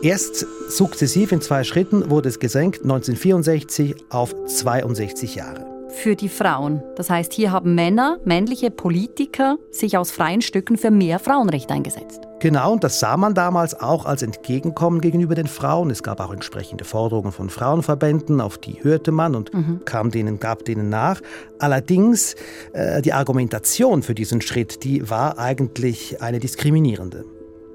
Erst 0.02 0.46
sukzessiv 0.68 1.32
in 1.32 1.40
zwei 1.40 1.64
Schritten 1.64 2.10
wurde 2.10 2.28
es 2.28 2.38
gesenkt, 2.38 2.82
1964 2.82 3.94
auf 4.10 4.34
62 4.46 5.34
Jahre. 5.34 5.76
für 5.96 6.14
die 6.14 6.28
Frauen. 6.28 6.82
Das 6.96 7.08
heißt, 7.08 7.32
hier 7.32 7.52
haben 7.52 7.74
Männer, 7.74 8.18
männliche 8.26 8.70
Politiker, 8.70 9.56
sich 9.70 9.96
aus 9.96 10.10
freien 10.10 10.42
Stücken 10.42 10.76
für 10.76 10.90
mehr 10.90 11.18
Frauenrecht 11.18 11.70
eingesetzt. 11.70 12.20
Genau, 12.40 12.72
und 12.74 12.84
das 12.84 13.00
sah 13.00 13.16
man 13.16 13.32
damals 13.32 13.80
auch 13.80 14.04
als 14.04 14.20
Entgegenkommen 14.20 15.00
gegenüber 15.00 15.34
den 15.34 15.46
Frauen. 15.46 15.90
Es 15.90 16.02
gab 16.02 16.20
auch 16.20 16.34
entsprechende 16.34 16.84
Forderungen 16.84 17.32
von 17.32 17.48
Frauenverbänden, 17.48 18.42
auf 18.42 18.58
die 18.58 18.84
hörte 18.84 19.10
man 19.10 19.34
und 19.34 19.54
mhm. 19.54 19.80
kam 19.86 20.10
denen, 20.10 20.38
gab 20.38 20.66
denen 20.66 20.90
nach. 20.90 21.22
Allerdings, 21.60 22.36
äh, 22.74 23.00
die 23.00 23.14
Argumentation 23.14 24.02
für 24.02 24.14
diesen 24.14 24.42
Schritt, 24.42 24.84
die 24.84 25.08
war 25.08 25.38
eigentlich 25.38 26.20
eine 26.20 26.40
diskriminierende 26.40 27.24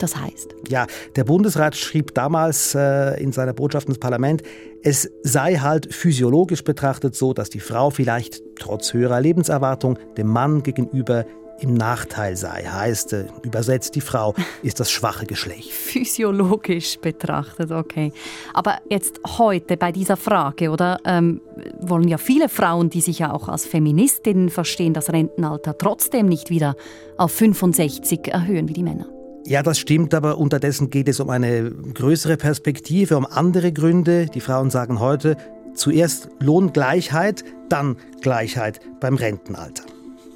das 0.01 0.15
heißt? 0.15 0.55
Ja, 0.69 0.87
der 1.15 1.23
Bundesrat 1.23 1.75
schrieb 1.75 2.13
damals 2.13 2.75
äh, 2.75 3.21
in 3.21 3.31
seiner 3.31 3.53
Botschaft 3.53 3.87
ins 3.87 3.99
Parlament, 3.99 4.43
es 4.83 5.11
sei 5.23 5.55
halt 5.55 5.93
physiologisch 5.93 6.63
betrachtet 6.63 7.15
so, 7.15 7.33
dass 7.33 7.49
die 7.49 7.59
Frau 7.59 7.89
vielleicht 7.89 8.41
trotz 8.57 8.93
höherer 8.93 9.21
Lebenserwartung 9.21 9.99
dem 10.17 10.27
Mann 10.27 10.63
gegenüber 10.63 11.25
im 11.61 11.75
Nachteil 11.75 12.35
sei. 12.35 12.63
Heißt, 12.63 13.13
äh, 13.13 13.25
übersetzt, 13.43 13.95
die 13.95 14.01
Frau 14.01 14.33
ist 14.63 14.79
das 14.79 14.91
schwache 14.91 15.25
Geschlecht. 15.25 15.71
Physiologisch 15.71 16.97
betrachtet, 16.97 17.71
okay. 17.71 18.11
Aber 18.53 18.79
jetzt 18.89 19.21
heute 19.37 19.77
bei 19.77 19.91
dieser 19.91 20.17
Frage, 20.17 20.71
oder 20.71 20.99
ähm, 21.05 21.41
wollen 21.79 22.07
ja 22.07 22.17
viele 22.17 22.49
Frauen, 22.49 22.89
die 22.89 23.01
sich 23.01 23.19
ja 23.19 23.31
auch 23.31 23.47
als 23.47 23.65
Feministinnen 23.65 24.49
verstehen, 24.49 24.93
das 24.93 25.11
Rentenalter 25.11 25.77
trotzdem 25.77 26.25
nicht 26.25 26.49
wieder 26.49 26.75
auf 27.17 27.31
65 27.31 28.27
erhöhen 28.27 28.67
wie 28.67 28.73
die 28.73 28.83
Männer. 28.83 29.20
Ja, 29.45 29.63
das 29.63 29.79
stimmt, 29.79 30.13
aber 30.13 30.37
unterdessen 30.37 30.89
geht 30.89 31.07
es 31.07 31.19
um 31.19 31.29
eine 31.29 31.71
größere 31.71 32.37
Perspektive, 32.37 33.17
um 33.17 33.25
andere 33.25 33.73
Gründe. 33.73 34.27
Die 34.27 34.39
Frauen 34.39 34.69
sagen 34.69 34.99
heute 34.99 35.35
zuerst 35.73 36.29
Lohngleichheit, 36.39 37.43
dann 37.69 37.97
Gleichheit 38.21 38.79
beim 38.99 39.15
Rentenalter. 39.15 39.83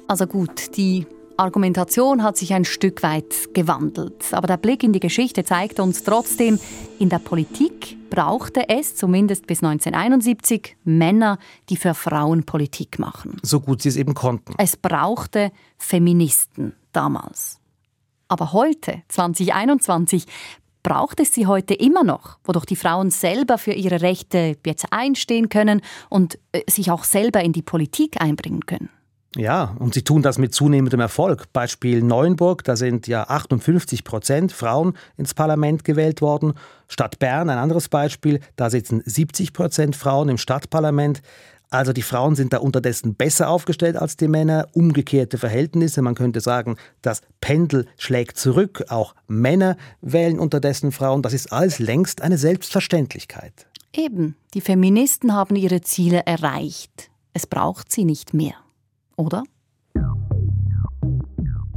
Also 0.08 0.26
gut, 0.26 0.76
die 0.76 1.06
Argumentation 1.36 2.22
hat 2.22 2.36
sich 2.36 2.54
ein 2.54 2.64
Stück 2.64 3.02
weit 3.02 3.54
gewandelt. 3.54 4.32
Aber 4.32 4.46
der 4.46 4.56
Blick 4.56 4.82
in 4.82 4.92
die 4.92 5.00
Geschichte 5.00 5.44
zeigt 5.44 5.80
uns 5.80 6.02
trotzdem, 6.02 6.58
in 6.98 7.08
der 7.08 7.18
Politik 7.18 7.96
brauchte 8.08 8.68
es, 8.68 8.96
zumindest 8.96 9.46
bis 9.46 9.62
1971, 9.62 10.76
Männer, 10.84 11.38
die 11.68 11.76
für 11.76 11.94
Frauen 11.94 12.44
Politik 12.44 12.98
machen. 12.98 13.36
So 13.42 13.60
gut 13.60 13.82
sie 13.82 13.90
es 13.90 13.96
eben 13.96 14.14
konnten. 14.14 14.54
Es 14.58 14.76
brauchte 14.76 15.52
Feministen 15.76 16.74
damals. 16.92 17.60
Aber 18.28 18.52
heute, 18.52 19.02
2021, 19.08 20.26
braucht 20.82 21.18
es 21.18 21.34
sie 21.34 21.46
heute 21.46 21.74
immer 21.74 22.04
noch, 22.04 22.38
wo 22.44 22.52
doch 22.52 22.64
die 22.64 22.76
Frauen 22.76 23.10
selber 23.10 23.58
für 23.58 23.72
ihre 23.72 24.02
Rechte 24.02 24.56
jetzt 24.64 24.86
einstehen 24.90 25.48
können 25.48 25.80
und 26.08 26.38
äh, 26.52 26.62
sich 26.70 26.92
auch 26.92 27.02
selber 27.02 27.42
in 27.42 27.52
die 27.52 27.62
Politik 27.62 28.20
einbringen 28.20 28.66
können. 28.66 28.90
Ja, 29.36 29.76
und 29.78 29.92
sie 29.92 30.02
tun 30.02 30.22
das 30.22 30.38
mit 30.38 30.54
zunehmendem 30.54 31.00
Erfolg. 31.00 31.52
Beispiel 31.52 32.02
Neuenburg, 32.02 32.64
da 32.64 32.74
sind 32.74 33.06
ja 33.06 33.24
58 33.24 34.02
Prozent 34.02 34.50
Frauen 34.50 34.96
ins 35.18 35.34
Parlament 35.34 35.84
gewählt 35.84 36.22
worden. 36.22 36.54
Stadt 36.88 37.18
Bern, 37.18 37.50
ein 37.50 37.58
anderes 37.58 37.90
Beispiel, 37.90 38.40
da 38.56 38.70
sitzen 38.70 39.02
70 39.04 39.52
Prozent 39.52 39.94
Frauen 39.94 40.30
im 40.30 40.38
Stadtparlament. 40.38 41.20
Also 41.76 41.92
die 41.92 42.00
Frauen 42.00 42.34
sind 42.36 42.54
da 42.54 42.58
unterdessen 42.58 43.16
besser 43.16 43.50
aufgestellt 43.50 43.96
als 43.96 44.16
die 44.16 44.28
Männer, 44.28 44.66
umgekehrte 44.72 45.36
Verhältnisse. 45.36 46.00
Man 46.00 46.14
könnte 46.14 46.40
sagen, 46.40 46.76
das 47.02 47.20
Pendel 47.42 47.86
schlägt 47.98 48.38
zurück. 48.38 48.84
Auch 48.88 49.14
Männer 49.26 49.76
wählen 50.00 50.38
unterdessen 50.38 50.90
Frauen. 50.90 51.20
Das 51.20 51.34
ist 51.34 51.52
alles 51.52 51.78
längst 51.78 52.22
eine 52.22 52.38
Selbstverständlichkeit. 52.38 53.66
Eben, 53.92 54.36
die 54.54 54.62
Feministen 54.62 55.34
haben 55.34 55.54
ihre 55.54 55.82
Ziele 55.82 56.22
erreicht. 56.24 57.10
Es 57.34 57.46
braucht 57.46 57.92
sie 57.92 58.06
nicht 58.06 58.32
mehr. 58.32 58.54
Oder? 59.18 59.42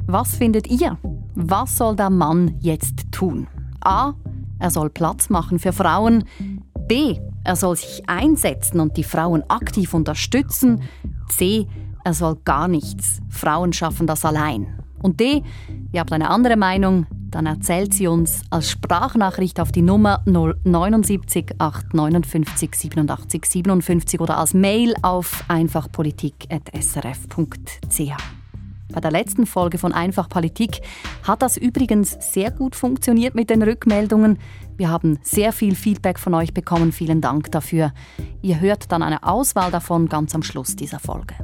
Was 0.07 0.33
findet 0.33 0.67
ihr? 0.67 0.97
Was 1.35 1.75
soll 1.75 1.97
der 1.97 2.09
Mann 2.09 2.55
jetzt 2.61 3.11
tun? 3.11 3.47
A. 3.81 4.13
Er 4.59 4.71
soll 4.71 4.89
Platz 4.89 5.29
machen 5.29 5.59
für 5.59 5.73
Frauen. 5.73 6.23
B. 6.87 7.19
Er 7.43 7.55
soll 7.55 7.75
sich 7.75 8.03
einsetzen 8.07 8.79
und 8.79 8.97
die 8.97 9.03
Frauen 9.03 9.43
aktiv 9.49 9.93
unterstützen. 9.93 10.81
C. 11.29 11.67
Er 12.03 12.13
soll 12.13 12.37
gar 12.45 12.67
nichts. 12.67 13.19
Frauen 13.29 13.73
schaffen 13.73 14.07
das 14.07 14.25
allein. 14.25 14.79
Und 15.01 15.19
D. 15.19 15.43
Ihr 15.91 16.01
habt 16.01 16.11
eine 16.11 16.29
andere 16.29 16.57
Meinung, 16.57 17.07
dann 17.31 17.45
erzählt 17.45 17.93
sie 17.93 18.07
uns 18.07 18.41
als 18.49 18.71
Sprachnachricht 18.71 19.59
auf 19.59 19.71
die 19.71 19.81
Nummer 19.81 20.21
079 20.25 21.55
859 21.57 22.75
87 22.75 23.45
57 23.45 24.19
oder 24.19 24.37
als 24.37 24.53
Mail 24.53 24.93
auf 25.01 25.45
einfachpolitik.srf.ch. 25.47 28.38
Bei 28.91 28.99
der 28.99 29.11
letzten 29.11 29.45
Folge 29.45 29.77
von 29.77 29.93
Einfach 29.93 30.29
Politik 30.29 30.81
hat 31.23 31.41
das 31.41 31.57
übrigens 31.57 32.17
sehr 32.19 32.49
gut 32.49 32.75
funktioniert 32.75 33.35
mit 33.35 33.49
den 33.49 33.61
Rückmeldungen. 33.61 34.39
Wir 34.77 34.89
haben 34.89 35.19
sehr 35.21 35.53
viel 35.53 35.75
Feedback 35.75 36.17
von 36.17 36.33
euch 36.33 36.53
bekommen. 36.53 36.91
Vielen 36.91 37.21
Dank 37.21 37.51
dafür. 37.51 37.93
Ihr 38.41 38.59
hört 38.59 38.91
dann 38.91 39.03
eine 39.03 39.23
Auswahl 39.23 39.69
davon 39.69 40.09
ganz 40.09 40.33
am 40.33 40.41
Schluss 40.41 40.75
dieser 40.75 40.99
Folge. 40.99 41.35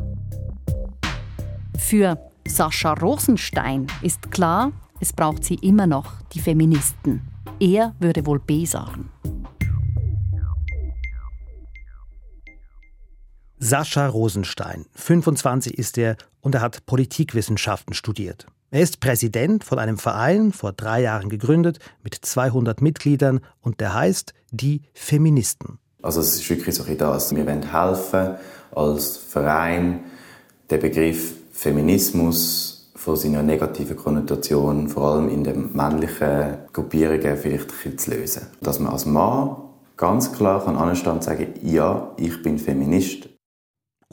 Für 1.77 2.19
Sascha 2.47 2.93
Rosenstein 2.93 3.87
ist 4.01 4.31
klar, 4.31 4.71
es 4.99 5.13
braucht 5.13 5.43
sie 5.43 5.55
immer 5.55 5.87
noch, 5.87 6.13
die 6.33 6.39
Feministen. 6.39 7.21
Er 7.59 7.93
würde 7.99 8.25
wohl 8.25 8.39
B 8.39 8.65
sagen. 8.65 9.09
Sascha 13.65 14.05
Rosenstein, 14.05 14.85
25 14.93 15.75
ist 15.79 15.97
er 15.97 16.17
und 16.39 16.53
er 16.53 16.61
hat 16.61 16.85
Politikwissenschaften 16.85 17.95
studiert. 17.95 18.45
Er 18.69 18.81
ist 18.81 18.99
Präsident 18.99 19.63
von 19.63 19.79
einem 19.79 19.97
Verein, 19.97 20.51
vor 20.51 20.71
drei 20.71 21.01
Jahren 21.01 21.29
gegründet, 21.29 21.79
mit 22.03 22.13
200 22.13 22.83
Mitgliedern 22.83 23.39
und 23.61 23.79
der 23.81 23.95
heißt 23.95 24.35
Die 24.51 24.83
Feministen. 24.93 25.79
Also 26.03 26.19
es 26.19 26.35
ist 26.35 26.47
wirklich 26.47 26.75
so 26.75 26.83
das, 26.83 27.35
wir 27.35 27.43
wollen 27.47 27.71
helfen 27.71 28.35
als 28.75 29.17
Verein, 29.17 30.01
den 30.69 30.79
Begriff 30.79 31.33
Feminismus 31.51 32.91
von 32.95 33.15
seiner 33.15 33.41
negativen 33.41 33.97
Konnotation, 33.97 34.89
vor 34.89 35.13
allem 35.13 35.27
in 35.27 35.43
den 35.43 35.75
männlichen 35.75 36.59
Gruppierungen, 36.71 37.35
vielleicht 37.35 37.99
zu 37.99 38.11
lösen. 38.11 38.45
Dass 38.61 38.79
man 38.79 38.93
als 38.93 39.07
Mann 39.07 39.55
ganz 39.97 40.33
klar 40.33 40.63
kann 40.63 40.75
anstehen 40.75 41.13
und 41.13 41.23
sagen, 41.23 41.47
ja, 41.63 42.11
ich 42.17 42.43
bin 42.43 42.59
Feminist. 42.59 43.29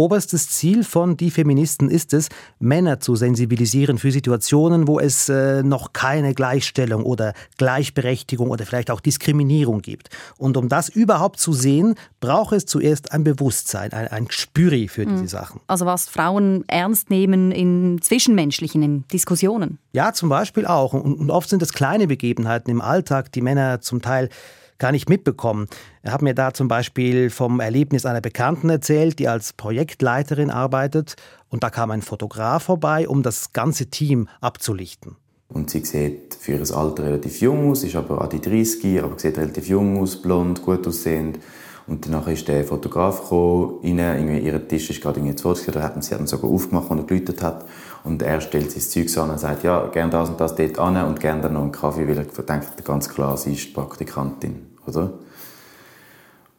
Oberstes 0.02 0.48
Ziel 0.48 0.82
von 0.82 1.16
Die 1.16 1.30
Feministen 1.30 1.88
ist 1.88 2.12
es, 2.12 2.28
Männer 2.58 2.98
zu 2.98 3.14
sensibilisieren 3.14 3.98
für 3.98 4.10
Situationen, 4.10 4.88
wo 4.88 4.98
es 4.98 5.28
äh, 5.28 5.62
noch 5.62 5.92
keine 5.92 6.34
Gleichstellung 6.34 7.04
oder 7.04 7.34
Gleichberechtigung 7.56 8.50
oder 8.50 8.66
vielleicht 8.66 8.90
auch 8.90 8.98
Diskriminierung 8.98 9.80
gibt. 9.80 10.08
Und 10.38 10.56
um 10.56 10.68
das 10.68 10.88
überhaupt 10.88 11.38
zu 11.38 11.52
sehen, 11.52 11.94
braucht 12.18 12.52
es 12.52 12.66
zuerst 12.66 13.12
ein 13.12 13.22
Bewusstsein, 13.22 13.92
ein, 13.92 14.08
ein 14.08 14.24
Gespüri 14.24 14.88
für 14.88 15.06
diese 15.06 15.22
mhm. 15.22 15.28
Sachen. 15.28 15.60
Also 15.68 15.86
was 15.86 16.08
Frauen 16.08 16.64
ernst 16.66 17.08
nehmen 17.08 17.52
in 17.52 18.02
zwischenmenschlichen 18.02 18.82
in 18.82 19.04
Diskussionen. 19.06 19.78
Ja, 19.92 20.12
zum 20.12 20.28
Beispiel 20.28 20.66
auch. 20.66 20.94
Und, 20.94 21.14
und 21.14 21.30
oft 21.30 21.48
sind 21.48 21.62
es 21.62 21.72
kleine 21.72 22.08
Begebenheiten 22.08 22.72
im 22.72 22.80
Alltag, 22.80 23.30
die 23.30 23.40
Männer 23.40 23.80
zum 23.80 24.02
Teil 24.02 24.30
gar 24.78 24.92
nicht 24.92 25.08
mitbekommen. 25.08 25.66
Er 26.02 26.12
hat 26.12 26.22
mir 26.22 26.34
da 26.34 26.52
zum 26.52 26.68
Beispiel 26.68 27.30
vom 27.30 27.60
Erlebnis 27.60 28.06
einer 28.06 28.20
Bekannten 28.20 28.68
erzählt, 28.70 29.18
die 29.18 29.28
als 29.28 29.52
Projektleiterin 29.52 30.50
arbeitet. 30.50 31.16
Und 31.48 31.62
da 31.62 31.70
kam 31.70 31.90
ein 31.90 32.02
Fotograf 32.02 32.64
vorbei, 32.64 33.08
um 33.08 33.22
das 33.22 33.52
ganze 33.52 33.86
Team 33.86 34.28
abzulichten. 34.40 35.16
Und 35.48 35.70
sie 35.70 35.84
sieht 35.84 36.34
für 36.34 36.52
ihr 36.52 36.76
Alter 36.76 37.04
relativ 37.04 37.40
jung 37.40 37.70
aus, 37.70 37.84
ist 37.84 37.94
aber 37.94 38.22
an 38.22 38.30
die 38.30 38.40
30, 38.40 39.02
aber 39.02 39.18
sieht 39.18 39.36
relativ 39.36 39.68
jung 39.68 40.00
aus, 40.00 40.20
blond, 40.20 40.62
gut 40.62 40.86
aussehend. 40.86 41.38
Und 41.86 42.06
danach 42.06 42.28
ist 42.28 42.48
der 42.48 42.64
Fotograf 42.64 43.22
gekommen, 43.22 43.80
rein, 43.82 43.98
irgendwie, 43.98 44.46
ihr 44.46 44.68
Tisch 44.68 44.88
ist 44.88 45.02
gerade 45.02 45.18
irgendwie 45.18 45.34
zu 45.34 45.44
Wort 45.44 45.66
hat 45.66 46.04
sie 46.04 46.14
hat 46.14 46.20
ihn 46.20 46.26
sogar 46.26 46.50
aufgemacht, 46.50 46.90
als 46.90 47.00
er 47.00 47.06
geläutet 47.06 47.42
hat. 47.42 47.66
Und 48.04 48.22
er 48.22 48.40
stellt 48.40 48.72
sein 48.72 48.82
Zeug 48.82 49.16
an 49.18 49.30
und 49.30 49.38
sagt, 49.38 49.62
ja, 49.62 49.86
gern 49.86 50.10
das 50.10 50.28
und 50.28 50.40
das 50.40 50.54
dort 50.54 50.78
an 50.78 50.96
und 51.06 51.20
gern 51.20 51.40
dann 51.40 51.52
noch 51.52 51.62
einen 51.62 51.72
Kaffee, 51.72 52.08
weil 52.08 52.18
er 52.18 52.24
denkt 52.24 52.84
ganz 52.84 53.08
klar, 53.08 53.36
sie 53.36 53.52
ist 53.52 53.72
Praktikantin 53.74 54.72
oder? 54.86 55.12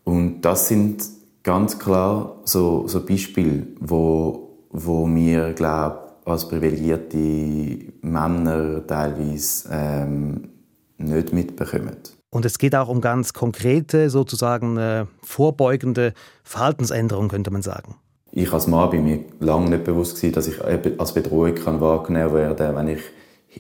Und 0.04 0.42
das 0.42 0.68
sind 0.68 1.04
ganz 1.44 1.80
klar 1.80 2.38
so, 2.46 2.88
so 2.88 3.06
Beispiele, 3.06 3.68
wo, 3.80 4.58
wo 4.70 5.08
wir, 5.08 5.54
glaube 5.54 6.00
als 6.26 6.48
privilegierte 6.48 7.94
Männer 8.02 8.86
teilweise 8.88 9.70
ähm, 9.70 10.50
nicht 10.98 11.34
mitbekommen. 11.34 11.98
Und 12.30 12.46
es 12.46 12.58
geht 12.58 12.76
auch 12.76 12.88
um 12.88 13.02
ganz 13.02 13.34
konkrete, 13.34 14.10
sozusagen 14.10 14.78
äh, 14.78 15.06
vorbeugende 15.22 16.14
Verhaltensänderungen, 16.44 17.30
könnte 17.30 17.52
man 17.52 17.62
sagen. 17.62 17.96
Ich 18.36 18.52
als 18.52 18.66
Mann 18.66 18.90
bin 18.90 19.04
mir 19.04 19.20
lange 19.40 19.70
nicht 19.70 19.84
bewusst 19.84 20.16
gewesen, 20.16 20.34
dass 20.34 20.48
ich 20.48 20.60
als 20.64 21.14
Bedrohung 21.14 21.54
kann 21.54 21.80
wahrgenommen 21.80 22.34
werden 22.34 22.76
wenn 22.76 22.88
ich 22.88 23.02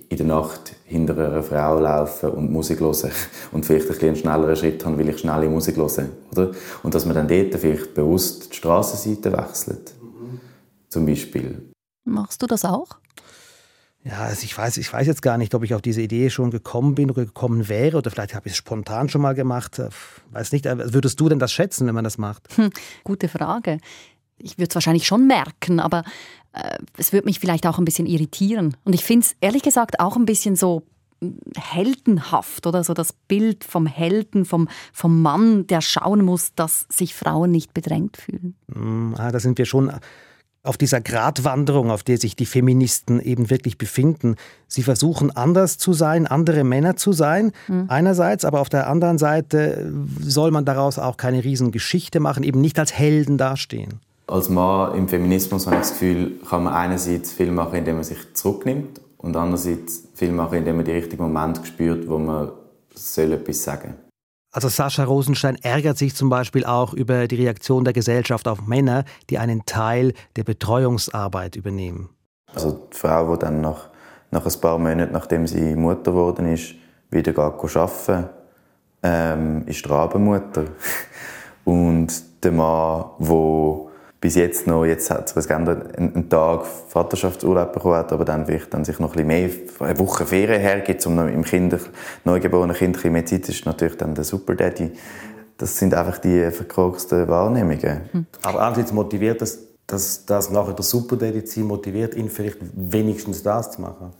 in 0.09 0.17
der 0.17 0.25
Nacht 0.25 0.73
hinter 0.85 1.15
einer 1.15 1.43
Frau 1.43 1.79
laufen 1.79 2.31
und 2.31 2.51
Musik 2.51 2.79
hören 2.79 3.11
und 3.51 3.67
vielleicht 3.67 3.91
ein 3.91 4.07
einen 4.07 4.15
schnelleren 4.15 4.55
Schritt 4.55 4.83
haben, 4.83 4.97
weil 4.97 5.09
ich 5.09 5.19
schnelle 5.19 5.47
Musik 5.47 5.77
höre. 5.77 6.09
Oder? 6.31 6.51
Und 6.81 6.95
dass 6.95 7.05
man 7.05 7.13
dann 7.13 7.27
dort 7.27 7.53
vielleicht 7.53 7.93
bewusst 7.93 8.51
die 8.51 8.57
Strassenseite 8.57 9.31
wechselt. 9.31 9.93
zum 10.89 11.05
Beispiel. 11.05 11.69
Machst 12.05 12.41
du 12.41 12.47
das 12.47 12.65
auch? 12.65 12.97
Ja, 14.05 14.23
also 14.23 14.43
ich 14.43 14.57
weiß, 14.57 14.77
ich 14.77 14.91
weiß 14.91 15.07
jetzt 15.07 15.21
gar 15.21 15.37
nicht, 15.37 15.55
ob 15.55 15.63
ich 15.63 15.73
auf 15.73 15.81
diese 15.81 16.01
Idee 16.01 16.29
schon 16.29 16.51
gekommen 16.51 16.93
bin 16.93 17.09
oder 17.09 17.23
gekommen 17.23 17.69
wäre 17.69 17.97
oder 17.97 18.11
vielleicht 18.11 18.35
habe 18.35 18.47
ich 18.47 18.53
es 18.53 18.57
spontan 18.57 19.07
schon 19.07 19.21
mal 19.21 19.33
gemacht. 19.33 19.79
Äh, 19.79 19.89
weiß 20.31 20.51
nicht. 20.51 20.65
Äh, 20.65 20.93
würdest 20.93 21.19
du 21.21 21.29
denn 21.29 21.39
das 21.39 21.53
schätzen, 21.53 21.87
wenn 21.87 21.95
man 21.95 22.03
das 22.03 22.17
macht? 22.17 22.57
Hm, 22.57 22.69
gute 23.05 23.29
Frage. 23.29 23.77
Ich 24.43 24.57
würde 24.57 24.69
es 24.69 24.75
wahrscheinlich 24.75 25.07
schon 25.07 25.27
merken, 25.27 25.79
aber 25.79 26.03
äh, 26.53 26.77
es 26.97 27.13
würde 27.13 27.25
mich 27.25 27.39
vielleicht 27.39 27.65
auch 27.65 27.79
ein 27.79 27.85
bisschen 27.85 28.05
irritieren. 28.05 28.75
Und 28.83 28.93
ich 28.93 29.03
finde 29.03 29.25
es 29.25 29.35
ehrlich 29.41 29.63
gesagt 29.63 29.99
auch 29.99 30.15
ein 30.15 30.25
bisschen 30.25 30.55
so 30.55 30.83
hm, 31.21 31.37
heldenhaft 31.57 32.67
oder 32.67 32.83
so 32.83 32.93
das 32.93 33.13
Bild 33.13 33.63
vom 33.63 33.87
Helden, 33.87 34.45
vom, 34.45 34.67
vom 34.91 35.21
Mann, 35.21 35.67
der 35.67 35.81
schauen 35.81 36.23
muss, 36.23 36.53
dass 36.55 36.85
sich 36.89 37.15
Frauen 37.15 37.51
nicht 37.51 37.73
bedrängt 37.73 38.17
fühlen. 38.17 38.55
Hm, 38.73 39.15
ah, 39.17 39.31
da 39.31 39.39
sind 39.39 39.57
wir 39.57 39.65
schon 39.65 39.91
auf 40.63 40.77
dieser 40.77 41.01
Gratwanderung, 41.01 41.91
auf 41.91 42.03
der 42.03 42.17
sich 42.17 42.37
die 42.37 42.45
Feministen 42.45 43.19
eben 43.19 43.49
wirklich 43.49 43.77
befinden. 43.77 44.35
Sie 44.67 44.83
versuchen 44.83 45.29
anders 45.29 45.77
zu 45.77 45.91
sein, 45.91 46.25
andere 46.25 46.63
Männer 46.63 46.95
zu 46.95 47.11
sein, 47.11 47.51
mhm. 47.67 47.85
einerseits, 47.89 48.45
aber 48.45 48.61
auf 48.61 48.69
der 48.69 48.87
anderen 48.89 49.17
Seite 49.17 49.91
soll 50.21 50.51
man 50.51 50.63
daraus 50.63 50.99
auch 50.99 51.17
keine 51.17 51.43
Riesengeschichte 51.43 52.21
machen, 52.21 52.43
eben 52.43 52.61
nicht 52.61 52.79
als 52.79 52.93
Helden 52.93 53.37
dastehen. 53.37 53.99
Als 54.27 54.49
Mann 54.49 54.95
im 54.95 55.07
Feminismus 55.07 55.65
habe 55.65 55.77
ich 55.77 55.81
das 55.81 55.91
Gefühl, 55.91 56.39
kann 56.49 56.63
man 56.63 56.73
einerseits 56.73 57.31
viel 57.31 57.51
machen, 57.51 57.75
indem 57.75 57.95
man 57.95 58.03
sich 58.03 58.33
zurücknimmt 58.33 59.01
und 59.17 59.35
andererseits 59.35 60.07
viel 60.13 60.31
machen, 60.31 60.59
indem 60.59 60.77
man 60.77 60.85
die 60.85 60.91
richtigen 60.91 61.23
Momente 61.23 61.65
spürt, 61.65 62.07
wo 62.07 62.17
man 62.17 62.51
soll 62.93 63.33
etwas 63.33 63.63
sagen 63.63 63.89
soll. 63.89 64.03
Also 64.53 64.69
Sascha 64.69 65.03
Rosenstein 65.03 65.55
ärgert 65.55 65.97
sich 65.97 66.15
zum 66.15 66.29
Beispiel 66.29 66.63
auch 66.63 66.93
über 66.93 67.27
die 67.27 67.37
Reaktion 67.37 67.83
der 67.83 67.93
Gesellschaft 67.93 68.47
auf 68.47 68.61
Männer, 68.67 69.03
die 69.31 69.39
einen 69.39 69.65
Teil 69.65 70.13
der 70.35 70.43
Betreuungsarbeit 70.43 71.55
übernehmen. 71.55 72.09
Also 72.53 72.87
die 72.93 72.95
Frau, 72.95 73.33
die 73.33 73.39
dann 73.39 73.61
nach, 73.61 73.89
nach 74.29 74.45
ein 74.45 74.61
paar 74.61 74.77
Monaten, 74.77 75.11
nachdem 75.11 75.47
sie 75.47 75.75
Mutter 75.75 76.11
geworden 76.11 76.53
ist, 76.53 76.75
wieder 77.09 77.35
arbeiten 77.37 78.29
ähm, 79.01 79.63
ist 79.65 79.83
die 79.83 79.89
Rabenmutter. 79.89 80.65
Und 81.65 82.13
der 82.43 82.51
Mann, 82.51 83.05
der 83.19 83.92
bis 84.23 84.35
jetzt 84.35 84.67
noch, 84.67 84.85
jetzt 84.85 85.11
hat 85.11 85.27
sich 85.27 85.47
geändert, 85.49 85.97
einen, 85.97 86.29
Tag 86.29 86.65
Vaterschaftsurlaub 86.65 87.73
bekommen 87.73 87.95
hat, 87.95 88.13
aber 88.13 88.23
dann 88.23 88.45
vielleicht 88.45 88.73
dann 88.73 88.85
sich 88.85 88.97
noch 88.97 89.17
ein 89.17 89.27
bisschen 89.27 89.27
mehr, 89.27 89.49
eine 89.89 89.99
Woche 89.99 90.25
Ferien 90.25 90.61
hergibt, 90.61 91.05
um 91.05 91.27
im 91.27 91.43
Kinder, 91.43 91.77
neugeborenen 92.23 92.73
Kind 92.73 92.91
ein 92.91 92.93
bisschen 92.93 93.11
mehr 93.11 93.25
Zeit, 93.25 93.49
ist 93.49 93.65
natürlich 93.65 93.97
dann 93.97 94.15
der 94.15 94.23
Super 94.23 94.55
Daddy. 94.55 94.91
Das 95.57 95.77
sind 95.77 95.93
einfach 95.93 96.19
die 96.19 96.49
verkorksten 96.51 97.27
Wahrnehmungen. 97.27 98.01
Hm. 98.13 98.25
Aber 98.43 98.61
andererseits 98.61 98.93
motiviert 98.93 99.41
das, 99.41 99.59
dass 99.87 100.25
das 100.25 100.49
nachher 100.49 100.71
der 100.71 100.85
Super 100.85 101.17
Daddy 101.17 101.43
zu 101.43 101.59
motiviert, 101.59 102.15
ihn 102.15 102.29
vielleicht 102.29 102.59
wenigstens 102.61 103.43
das 103.43 103.71
zu 103.71 103.81
machen. 103.81 104.13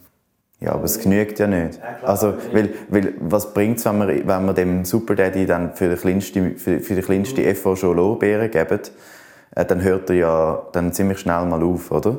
Ja, 0.59 0.73
aber 0.73 0.83
es 0.83 0.99
genügt 0.99 1.39
ja 1.39 1.47
nicht. 1.47 1.79
Also, 2.01 2.33
weil, 2.51 2.73
weil 2.89 3.13
was 3.21 3.53
bringt 3.53 3.77
es, 3.77 3.85
wenn 3.85 3.99
wir, 3.99 4.27
wenn 4.27 4.45
wir 4.45 4.53
dem 4.53 4.83
Super 4.83 5.15
Daddy 5.15 5.45
dann 5.45 5.73
für 5.75 5.87
die 5.87 5.95
kleinste, 5.95 6.55
für, 6.57 6.81
für 6.81 6.95
die 6.95 7.01
kleinste 7.01 7.45
Effort 7.45 7.77
schon 7.77 7.95
Lorbeeren 7.95 8.51
geben? 8.51 8.81
Äh, 9.55 9.65
dann 9.65 9.81
hört 9.81 10.09
er 10.09 10.15
ja 10.15 10.67
dann 10.73 10.93
ziemlich 10.93 11.19
schnell 11.19 11.45
mal 11.45 11.63
auf, 11.63 11.91
oder? 11.91 12.17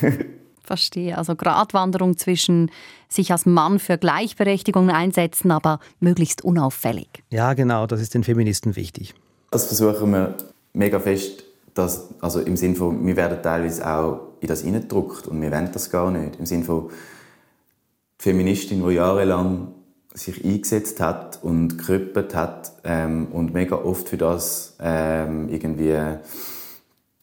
Verstehe. 0.62 1.18
Also 1.18 1.34
Gratwanderung 1.34 2.16
zwischen 2.16 2.70
sich 3.08 3.32
als 3.32 3.44
Mann 3.44 3.78
für 3.78 3.98
Gleichberechtigung 3.98 4.90
einsetzen, 4.90 5.50
aber 5.50 5.80
möglichst 5.98 6.44
unauffällig. 6.44 7.24
Ja, 7.30 7.54
genau, 7.54 7.86
das 7.86 8.00
ist 8.00 8.14
den 8.14 8.22
Feministen 8.22 8.76
wichtig. 8.76 9.14
Das 9.50 9.66
versuchen 9.66 10.12
wir 10.12 10.34
mega 10.72 11.00
fest, 11.00 11.42
dass, 11.74 12.08
also 12.20 12.40
im 12.40 12.56
Sinne 12.56 12.76
von, 12.76 13.04
wir 13.04 13.16
werden 13.16 13.42
teilweise 13.42 13.84
auch 13.88 14.20
in 14.40 14.48
das 14.48 14.62
hineingedruckt 14.62 15.26
und 15.26 15.42
wir 15.42 15.50
wollen 15.50 15.70
das 15.72 15.90
gar 15.90 16.10
nicht. 16.10 16.36
Im 16.36 16.46
Sinne 16.46 16.64
von, 16.64 16.90
Feministin, 18.20 18.86
die 18.86 18.94
jahrelang 18.94 19.68
sich 20.14 20.44
eingesetzt 20.44 21.00
hat 21.00 21.38
und 21.42 21.78
gekrüppelt 21.78 22.34
hat 22.34 22.72
ähm, 22.84 23.28
und 23.32 23.54
mega 23.54 23.76
oft 23.76 24.08
für 24.08 24.16
das 24.16 24.76
ähm, 24.80 25.48
irgendwie 25.48 25.96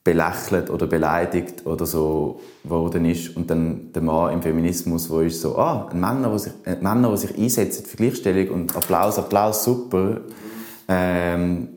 belächelt 0.08 0.70
oder 0.70 0.88
beleidigt 0.88 1.66
oder 1.66 1.86
so 1.86 2.40
worden 2.64 3.04
ist 3.04 3.36
und 3.36 3.50
dann 3.50 3.92
der 3.92 4.02
Mann 4.02 4.32
im 4.32 4.42
Feminismus, 4.42 5.10
wo 5.10 5.20
ist 5.20 5.42
so, 5.42 5.58
ah, 5.58 5.90
ein 5.92 6.00
Männer, 6.00 6.30
der 6.30 6.40
sich, 6.40 6.54
ein 6.64 6.82
Männer, 6.82 7.10
der 7.10 7.18
sich 7.18 7.38
einsetzt 7.38 7.88
für 7.88 7.98
Gleichstellung 7.98 8.50
und 8.52 8.76
Applaus, 8.76 9.20
Applaus, 9.20 9.66
super. 9.66 10.22
Ähm, 10.88 11.68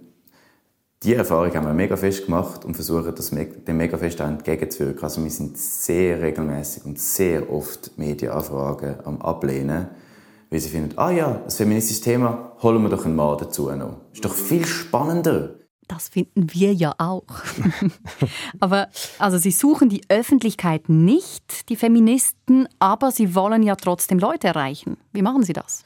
die 1.03 1.15
Erfahrung 1.15 1.53
haben 1.53 1.67
wir 1.67 1.73
mega 1.73 1.97
fest 1.97 2.27
gemacht 2.27 2.65
und 2.65 2.75
versuchen, 2.75 3.13
das 3.13 3.31
dem 3.31 3.77
mega 3.77 3.99
fest 3.99 4.23
auch 4.23 4.29
entgegenzuwirken. 4.29 5.03
Also 5.03 5.25
wir 5.25 5.31
sind 5.31 5.59
sehr 5.59 6.23
regelmäßig 6.23 6.85
und 6.85 7.01
sehr 7.01 7.51
oft 7.51 7.99
Medienanfragen 7.99 8.97
am 9.07 9.21
Ablehnen 9.23 9.89
weil 10.51 10.61
sie 10.61 10.69
finden, 10.69 10.99
ah 10.99 11.11
ja, 11.11 11.41
das 11.45 11.57
feministische 11.57 12.03
Thema, 12.03 12.53
holen 12.63 12.83
wir 12.83 12.91
doch 12.91 13.05
einen 13.05 13.17
Mann 13.17 13.39
dazu 13.39 13.71
noch. 13.71 13.97
Ist 14.13 14.25
doch 14.25 14.35
viel 14.35 14.67
spannender. 14.67 15.57
Das 15.87 16.09
finden 16.09 16.53
wir 16.53 16.73
ja 16.73 16.95
auch. 16.99 17.25
aber 18.61 18.89
also 19.19 19.39
sie 19.39 19.51
suchen 19.51 19.89
die 19.89 20.03
Öffentlichkeit 20.09 20.89
nicht, 20.89 21.69
die 21.69 21.77
Feministen, 21.77 22.69
aber 22.79 23.11
sie 23.11 23.35
wollen 23.35 23.63
ja 23.63 23.75
trotzdem 23.75 24.19
Leute 24.19 24.49
erreichen. 24.49 24.99
Wie 25.13 25.23
machen 25.23 25.43
sie 25.43 25.53
das? 25.53 25.85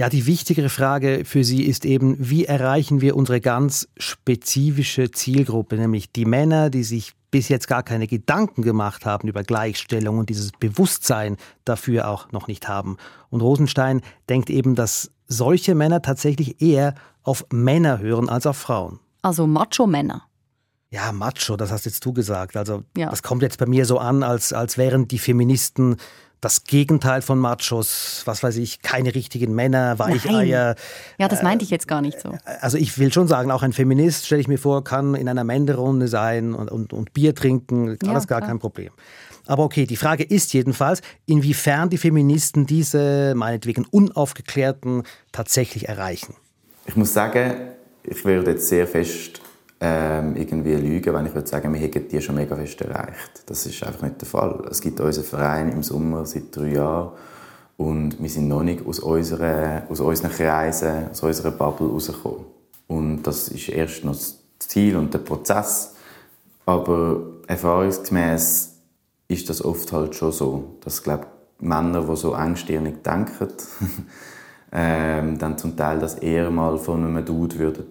Ja, 0.00 0.08
die 0.08 0.24
wichtigere 0.24 0.70
Frage 0.70 1.26
für 1.26 1.44
Sie 1.44 1.62
ist 1.62 1.84
eben, 1.84 2.16
wie 2.18 2.46
erreichen 2.46 3.02
wir 3.02 3.16
unsere 3.16 3.38
ganz 3.38 3.86
spezifische 3.98 5.10
Zielgruppe, 5.10 5.76
nämlich 5.76 6.10
die 6.10 6.24
Männer, 6.24 6.70
die 6.70 6.84
sich 6.84 7.12
bis 7.30 7.50
jetzt 7.50 7.68
gar 7.68 7.82
keine 7.82 8.06
Gedanken 8.06 8.62
gemacht 8.62 9.04
haben 9.04 9.28
über 9.28 9.42
Gleichstellung 9.42 10.16
und 10.16 10.30
dieses 10.30 10.52
Bewusstsein 10.52 11.36
dafür 11.66 12.08
auch 12.08 12.32
noch 12.32 12.48
nicht 12.48 12.66
haben. 12.66 12.96
Und 13.28 13.42
Rosenstein 13.42 14.00
denkt 14.30 14.48
eben, 14.48 14.74
dass 14.74 15.10
solche 15.28 15.74
Männer 15.74 16.00
tatsächlich 16.00 16.62
eher 16.62 16.94
auf 17.22 17.44
Männer 17.52 17.98
hören 17.98 18.30
als 18.30 18.46
auf 18.46 18.56
Frauen. 18.56 19.00
Also 19.20 19.46
Macho-Männer. 19.46 20.22
Ja, 20.88 21.12
Macho, 21.12 21.58
das 21.58 21.70
hast 21.70 21.84
jetzt 21.84 22.02
du 22.06 22.14
gesagt. 22.14 22.56
Also 22.56 22.84
ja. 22.96 23.10
das 23.10 23.22
kommt 23.22 23.42
jetzt 23.42 23.58
bei 23.58 23.66
mir 23.66 23.84
so 23.84 23.98
an, 23.98 24.22
als, 24.22 24.54
als 24.54 24.78
wären 24.78 25.08
die 25.08 25.18
Feministen 25.18 25.98
das 26.40 26.64
Gegenteil 26.64 27.22
von 27.22 27.38
Machos, 27.38 28.22
was 28.24 28.42
weiß 28.42 28.56
ich, 28.56 28.82
keine 28.82 29.14
richtigen 29.14 29.54
Männer, 29.54 29.98
Weicheier. 29.98 30.68
Nein. 30.68 30.76
Ja, 31.18 31.28
das 31.28 31.42
meinte 31.42 31.64
ich 31.64 31.70
jetzt 31.70 31.86
gar 31.86 32.00
nicht 32.00 32.20
so. 32.20 32.36
Also 32.60 32.78
ich 32.78 32.98
will 32.98 33.12
schon 33.12 33.28
sagen, 33.28 33.50
auch 33.50 33.62
ein 33.62 33.72
Feminist, 33.72 34.26
stelle 34.26 34.40
ich 34.40 34.48
mir 34.48 34.58
vor, 34.58 34.82
kann 34.82 35.14
in 35.14 35.28
einer 35.28 35.44
Männerrunde 35.44 36.08
sein 36.08 36.54
und, 36.54 36.70
und, 36.70 36.92
und 36.92 37.12
Bier 37.12 37.34
trinken, 37.34 37.98
alles 38.06 38.24
ja, 38.24 38.28
gar 38.28 38.40
kein 38.40 38.58
Problem. 38.58 38.90
Aber 39.46 39.64
okay, 39.64 39.84
die 39.84 39.96
Frage 39.96 40.22
ist 40.22 40.52
jedenfalls, 40.52 41.02
inwiefern 41.26 41.90
die 41.90 41.98
Feministen 41.98 42.66
diese 42.66 43.34
meinetwegen 43.34 43.84
unaufgeklärten 43.90 45.02
tatsächlich 45.32 45.88
erreichen. 45.88 46.36
Ich 46.86 46.96
muss 46.96 47.12
sagen, 47.12 47.54
ich 48.04 48.24
würde 48.24 48.52
jetzt 48.52 48.68
sehr 48.68 48.86
fest 48.86 49.40
ähm, 49.80 50.36
irgendwie 50.36 50.74
lügen, 50.74 51.14
wenn 51.14 51.26
ich 51.26 51.34
würde 51.34 51.48
sagen, 51.48 51.72
wir 51.72 51.80
hätten 51.80 52.06
die 52.06 52.20
schon 52.20 52.34
mega 52.34 52.54
fest 52.54 52.80
erreicht. 52.82 53.42
Das 53.46 53.64
ist 53.64 53.82
einfach 53.82 54.02
nicht 54.02 54.20
der 54.20 54.28
Fall. 54.28 54.62
Es 54.70 54.80
gibt 54.80 55.00
unseren 55.00 55.24
Verein 55.24 55.72
im 55.72 55.82
Sommer 55.82 56.26
seit 56.26 56.54
drei 56.54 56.72
Jahren 56.72 57.12
und 57.78 58.22
wir 58.22 58.28
sind 58.28 58.48
noch 58.48 58.62
nicht 58.62 58.86
aus, 58.86 58.98
unserer, 58.98 59.84
aus 59.88 60.00
unseren 60.00 60.30
Kreisen, 60.30 61.10
aus 61.10 61.22
unserer 61.22 61.52
Bubble 61.52 61.88
rausgekommen. 61.88 62.44
Und 62.88 63.22
das 63.22 63.48
ist 63.48 63.70
erst 63.70 64.04
noch 64.04 64.12
das 64.12 64.38
Ziel 64.58 64.96
und 64.96 65.14
der 65.14 65.20
Prozess. 65.20 65.94
Aber 66.66 67.22
erfahrungsgemäß 67.46 68.74
ist 69.28 69.48
das 69.48 69.64
oft 69.64 69.92
halt 69.92 70.14
schon 70.14 70.32
so, 70.32 70.76
dass 70.84 71.02
glaube 71.02 71.26
Männer, 71.58 72.02
die 72.02 72.16
so 72.16 72.34
engstirnig 72.34 73.02
denken, 73.02 73.48
ähm, 74.72 75.38
dann 75.38 75.56
zum 75.56 75.74
Teil 75.74 76.00
das 76.00 76.16
eher 76.16 76.50
mal 76.50 76.76
von 76.76 77.04
einem 77.04 77.24
Dude 77.24 77.58
würden 77.58 77.86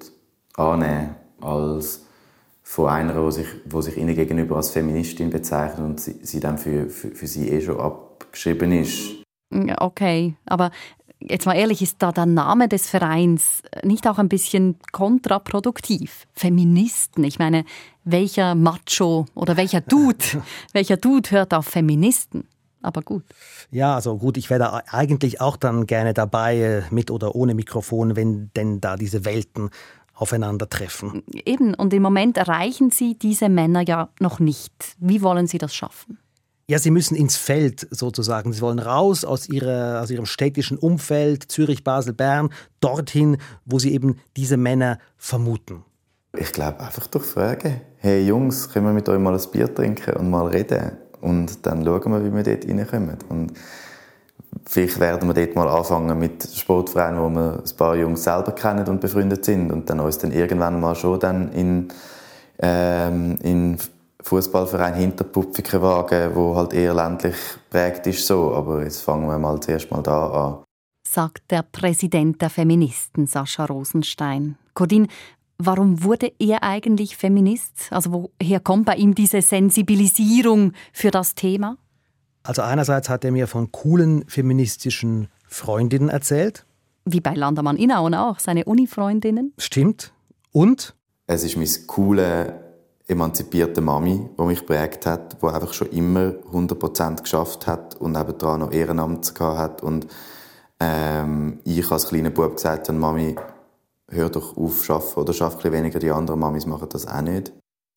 annehmen 0.55 1.15
als 1.41 2.05
von 2.63 2.89
einer, 2.89 3.25
die 3.25 3.31
sich, 3.31 3.47
die 3.65 3.81
sich 3.81 3.97
ihnen 3.97 4.15
gegenüber 4.15 4.57
als 4.57 4.69
Feministin 4.69 5.29
bezeichnet 5.29 5.79
und 5.79 5.99
sie, 5.99 6.19
sie 6.21 6.39
dann 6.39 6.57
für, 6.57 6.89
für, 6.89 7.09
für 7.09 7.27
sie 7.27 7.49
eh 7.49 7.61
schon 7.61 7.79
abgeschrieben 7.79 8.71
ist. 8.71 9.23
Okay, 9.79 10.35
aber 10.45 10.69
jetzt 11.19 11.45
mal 11.45 11.55
ehrlich, 11.55 11.81
ist 11.81 11.97
da 11.99 12.11
der 12.11 12.25
Name 12.25 12.67
des 12.67 12.87
Vereins 12.87 13.63
nicht 13.83 14.07
auch 14.07 14.19
ein 14.19 14.29
bisschen 14.29 14.77
kontraproduktiv? 14.91 16.27
Feministen, 16.33 17.23
ich 17.23 17.39
meine, 17.39 17.65
welcher 18.03 18.55
Macho 18.55 19.25
oder 19.35 19.57
welcher 19.57 19.81
Dude, 19.81 20.43
welcher 20.73 20.97
Dude 20.97 21.31
hört 21.31 21.53
auf 21.53 21.65
Feministen? 21.65 22.47
Aber 22.81 23.01
gut. 23.01 23.23
Ja, 23.71 23.95
also 23.95 24.17
gut, 24.17 24.37
ich 24.37 24.49
wäre 24.49 24.87
eigentlich 24.93 25.41
auch 25.41 25.57
dann 25.57 25.85
gerne 25.85 26.13
dabei, 26.13 26.57
äh, 26.57 26.81
mit 26.91 27.11
oder 27.11 27.35
ohne 27.35 27.53
Mikrofon, 27.53 28.15
wenn 28.15 28.51
denn 28.55 28.79
da 28.79 28.95
diese 28.95 29.25
Welten 29.25 29.69
aufeinandertreffen. 30.19 31.23
Eben, 31.45 31.73
und 31.73 31.93
im 31.93 32.01
Moment 32.01 32.37
erreichen 32.37 32.91
Sie 32.91 33.17
diese 33.17 33.47
Männer 33.47 33.81
ja 33.81 34.09
noch 34.19 34.39
nicht. 34.39 34.73
Wie 34.99 35.21
wollen 35.21 35.47
Sie 35.47 35.57
das 35.57 35.73
schaffen? 35.73 36.19
Ja, 36.67 36.77
sie 36.77 36.91
müssen 36.91 37.15
ins 37.15 37.35
Feld 37.35 37.87
sozusagen. 37.89 38.53
Sie 38.53 38.61
wollen 38.61 38.77
raus 38.77 39.25
aus, 39.25 39.49
ihrer, 39.49 40.01
aus 40.03 40.11
ihrem 40.11 40.27
städtischen 40.27 40.77
Umfeld, 40.77 41.51
Zürich, 41.51 41.83
Basel, 41.83 42.13
Bern, 42.13 42.49
dorthin, 42.79 43.37
wo 43.65 43.79
sie 43.79 43.91
eben 43.91 44.19
diese 44.37 44.55
Männer 44.55 44.99
vermuten. 45.17 45.83
Ich 46.37 46.51
glaube 46.51 46.79
einfach 46.81 47.07
durch 47.07 47.25
Fragen. 47.25 47.81
Hey 47.97 48.23
Jungs, 48.27 48.69
können 48.69 48.85
wir 48.85 48.93
mit 48.93 49.09
euch 49.09 49.19
mal 49.19 49.33
ein 49.33 49.51
Bier 49.51 49.73
trinken 49.73 50.15
und 50.17 50.29
mal 50.29 50.45
reden? 50.45 50.91
Und 51.21 51.65
dann 51.65 51.83
schauen 51.83 52.11
wir, 52.11 52.23
wie 52.23 52.35
wir 52.35 52.43
dort 52.43 52.67
reinkommen. 52.67 53.17
Und 53.29 53.53
vielleicht 54.65 54.99
werden 54.99 55.27
wir 55.27 55.33
dort 55.33 55.55
mal 55.55 55.67
anfangen 55.67 56.17
mit 56.17 56.47
Sportvereinen, 56.53 57.19
wo 57.19 57.29
wir 57.29 57.63
ein 57.63 57.77
paar 57.77 57.95
Jungs 57.95 58.23
selber 58.23 58.51
kennen 58.51 58.87
und 58.87 59.01
befreundet 59.01 59.45
sind 59.45 59.71
und 59.71 59.89
dann 59.89 59.99
uns 59.99 60.17
dann 60.17 60.31
irgendwann 60.31 60.79
mal 60.79 60.95
schon 60.95 61.19
dann 61.19 61.51
in, 61.51 61.87
ähm, 62.59 63.37
in 63.41 63.77
Fußballverein 64.21 64.95
Hinterpupfiken 64.95 65.81
wagen, 65.81 66.35
wo 66.35 66.55
halt 66.55 66.73
eher 66.73 66.93
ländlich 66.93 67.35
prägt 67.69 68.07
ist 68.07 68.25
so. 68.27 68.53
Aber 68.53 68.83
jetzt 68.83 69.01
fangen 69.01 69.27
wir 69.27 69.39
mal 69.39 69.59
zuerst 69.59 69.89
mal 69.91 70.03
da 70.03 70.27
an. 70.27 70.63
Sagt 71.07 71.49
der 71.49 71.63
Präsident 71.63 72.41
der 72.41 72.49
Feministen, 72.49 73.25
Sascha 73.25 73.65
Rosenstein. 73.65 74.57
Codin, 74.73 75.07
warum 75.57 76.03
wurde 76.03 76.31
er 76.37 76.63
eigentlich 76.63 77.17
Feminist? 77.17 77.87
Also 77.91 78.29
woher 78.39 78.59
kommt 78.59 78.85
bei 78.85 78.95
ihm 78.95 79.15
diese 79.15 79.41
Sensibilisierung 79.41 80.73
für 80.93 81.11
das 81.11 81.33
Thema? 81.33 81.77
Also 82.49 82.63
einerseits 82.63 83.09
hat 83.09 83.23
er 83.23 83.31
mir 83.31 83.45
von 83.45 83.71
coolen 83.71 84.27
feministischen 84.27 85.27
Freundinnen 85.47 86.09
erzählt. 86.09 86.65
Wie 87.05 87.21
bei 87.21 87.35
Landermann 87.35 87.77
Inauen 87.77 88.15
auch, 88.15 88.39
seine 88.39 88.65
Uni-Freundinnen. 88.65 89.53
Stimmt. 89.59 90.13
Und? 90.51 90.95
Es 91.27 91.43
ist 91.43 91.57
meine 91.57 91.69
coole, 91.85 92.59
emanzipierte 93.07 93.81
Mami, 93.81 94.27
die 94.35 94.41
mich 94.41 94.65
prägt 94.65 95.05
hat, 95.05 95.39
die 95.39 95.45
einfach 95.45 95.73
schon 95.73 95.91
immer 95.91 96.33
100% 96.51 97.21
geschafft 97.21 97.67
hat 97.67 97.93
und 97.97 98.13
nebenan 98.13 98.61
noch 98.61 98.71
Ehrenamt 98.71 99.35
gehabt 99.35 99.59
hat. 99.59 99.83
Und 99.83 100.07
ähm, 100.79 101.59
ich 101.65 101.91
als 101.91 102.07
kleiner 102.07 102.31
Bub 102.31 102.55
gesagt 102.55 102.87
habe, 102.89 102.97
Mami, 102.97 103.35
hör 104.09 104.31
doch 104.31 104.57
auf 104.57 104.89
arbeiten 104.89 105.19
oder 105.19 105.33
schaff 105.33 105.63
ein 105.63 105.71
weniger. 105.71 105.99
Die 105.99 106.09
anderen 106.09 106.39
Mamis 106.39 106.65
machen 106.65 106.89
das 106.89 107.05
auch 107.05 107.21
nicht. 107.21 107.51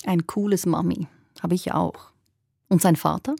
Ein 0.04 0.26
cooles 0.26 0.66
Mami, 0.66 1.06
habe 1.42 1.54
ich 1.54 1.72
auch. 1.72 2.12
Und 2.68 2.82
sein 2.82 2.96
Vater? 2.96 3.34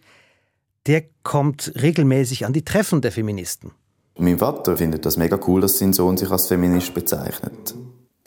Der 0.87 1.05
kommt 1.23 1.73
regelmäßig 1.81 2.47
an 2.47 2.53
die 2.53 2.65
Treffen 2.65 3.01
der 3.01 3.13
Feministen. 3.13 3.73
Mein 4.19 4.39
Vater 4.39 4.77
findet 4.77 5.07
das 5.07 5.17
mega 5.17 5.39
cool, 5.47 5.61
dass 5.61 5.79
sein 5.79 5.93
Sohn 5.93 6.17
sich 6.17 6.31
als 6.31 6.49
Feminist 6.49 6.93
bezeichnet. 6.93 7.75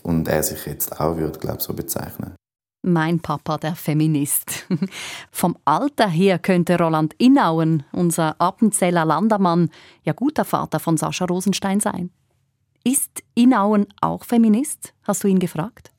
Und 0.04 0.28
er 0.28 0.44
sich 0.44 0.66
jetzt 0.66 1.00
auch 1.00 1.18
würde, 1.18 1.40
glaube 1.40 1.58
ich, 1.60 1.64
so 1.64 1.74
bezeichnen. 1.74 2.36
Mein 2.82 3.20
Papa, 3.20 3.58
der 3.58 3.76
Feminist. 3.76 4.68
Vom 5.32 5.58
Alter 5.66 6.08
her 6.08 6.38
könnte 6.38 6.78
Roland 6.78 7.16
Inauen, 7.18 7.84
unser 7.92 8.40
Appenzeller 8.40 9.06
Landermann, 9.06 9.72
ja 10.04 10.14
guter 10.14 10.46
Vater 10.46 10.80
von 10.80 10.96
Sascha 10.96 11.26
Rosenstein 11.26 11.80
sein. 11.80 12.12
Ist 12.84 13.24
Inauen 13.34 13.88
auch 14.02 14.24
Feminist? 14.24 14.94
Hast 15.04 15.24
du 15.24 15.28
ihn 15.28 15.40
gefragt? 15.40 15.92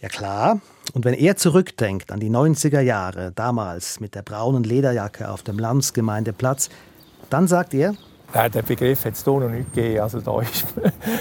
Ja 0.00 0.08
klar. 0.08 0.60
Und 0.94 1.04
wenn 1.04 1.14
er 1.14 1.36
zurückdenkt 1.36 2.12
an 2.12 2.20
die 2.20 2.30
90er 2.30 2.80
Jahre, 2.80 3.32
damals 3.32 4.00
mit 4.00 4.14
der 4.14 4.22
braunen 4.22 4.64
Lederjacke 4.64 5.30
auf 5.30 5.42
dem 5.42 5.58
Landsgemeindeplatz, 5.58 6.68
dann 7.30 7.48
sagt 7.48 7.74
er, 7.74 7.94
Nein, 8.34 8.50
den 8.50 8.64
Begriff 8.64 9.04
hat 9.04 9.12
es 9.12 9.24
hier 9.24 9.32
noch 9.34 9.48
nicht 9.48 9.74
gegeben. 9.74 10.00
Also, 10.00 10.20
da 10.20 10.40
ist, 10.40 10.64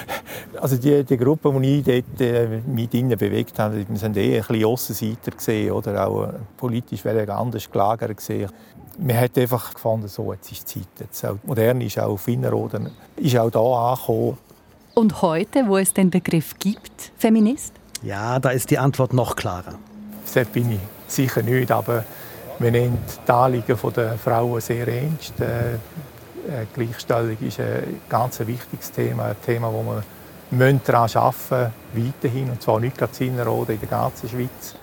also 0.61 0.77
die, 0.77 1.03
die 1.03 1.17
Gruppe, 1.17 1.53
die 1.61 1.79
ich 1.79 1.83
dort 1.83 2.21
äh, 2.21 2.61
mit 2.65 2.93
ihnen 2.93 3.17
bewegt 3.17 3.59
habe, 3.59 3.85
wir 3.87 3.97
sind 3.97 4.15
eher 4.15 4.41
ein 4.41 4.47
bisschen 4.47 4.65
Aussenseiter 4.65 5.31
gesehen 5.31 5.71
oder 5.71 6.07
auch 6.07 6.23
äh, 6.23 6.33
politisch 6.55 7.05
anders 7.05 7.69
gelagert 7.69 8.15
gesehen. 8.15 8.49
Man 8.97 9.19
hat 9.19 9.37
einfach 9.37 9.73
gefunden, 9.73 10.07
so, 10.07 10.31
jetzt 10.31 10.51
ist 10.51 10.73
die 10.73 10.79
Zeit. 10.79 10.87
Jetzt 10.99 11.25
auch 11.25 11.37
modern 11.43 11.81
ist 11.81 11.99
auch 11.99 12.11
auf 12.11 12.27
Innerrhoden, 12.27 12.89
ist 13.17 13.37
auch 13.37 13.49
da 13.49 13.59
angekommen. 13.59 14.37
Und 14.93 15.21
heute, 15.21 15.67
wo 15.67 15.77
es 15.77 15.93
den 15.93 16.09
Begriff 16.09 16.57
gibt, 16.59 17.11
Feminist? 17.17 17.73
Ja, 18.03 18.39
da 18.39 18.49
ist 18.49 18.71
die 18.71 18.79
Antwort 18.79 19.13
noch 19.13 19.35
klarer. 19.35 19.75
Das 20.33 20.47
bin 20.47 20.71
ich 20.71 20.79
sicher 21.07 21.43
nicht, 21.43 21.71
aber 21.71 22.03
wir 22.59 22.71
nehmen 22.71 22.97
die 23.27 23.31
Anliegen 23.31 23.77
der 23.95 24.17
Frauen 24.17 24.61
sehr 24.61 24.87
ernst. 24.87 25.39
Äh, 25.39 25.73
äh, 25.73 26.65
Gleichstellung 26.73 27.37
ist 27.41 27.59
ein 27.59 28.01
ganz 28.09 28.39
wichtiges 28.39 28.91
Thema, 28.91 29.25
ein 29.25 29.35
Thema, 29.45 29.71
wo 29.71 29.83
wir 29.83 30.03
daran 30.85 31.09
arbeiten 31.13 31.71
müssen, 31.93 32.13
weiterhin, 32.13 32.49
und 32.49 32.61
zwar 32.61 32.79
nicht 32.79 32.97
gerade 32.97 33.11
in 33.19 33.33
Innerrhoden, 33.33 33.75
in 33.75 33.81
der 33.81 33.89
ganzen 33.89 34.29
Schweiz. 34.29 34.75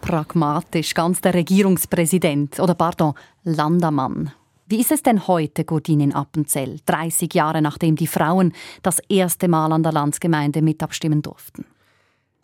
Pragmatisch, 0.00 0.94
ganz 0.94 1.20
der 1.20 1.34
Regierungspräsident, 1.34 2.60
oder 2.60 2.74
pardon, 2.74 3.14
Landermann. 3.44 4.32
Wie 4.66 4.80
ist 4.80 4.92
es 4.92 5.02
denn 5.02 5.26
heute, 5.26 5.64
Gordin 5.64 6.00
in 6.00 6.14
Appenzell, 6.14 6.80
30 6.86 7.32
Jahre 7.34 7.62
nachdem 7.62 7.96
die 7.96 8.06
Frauen 8.06 8.52
das 8.82 9.00
erste 9.08 9.48
Mal 9.48 9.72
an 9.72 9.82
der 9.82 9.92
Landsgemeinde 9.92 10.62
mitabstimmen 10.62 11.22
durften? 11.22 11.64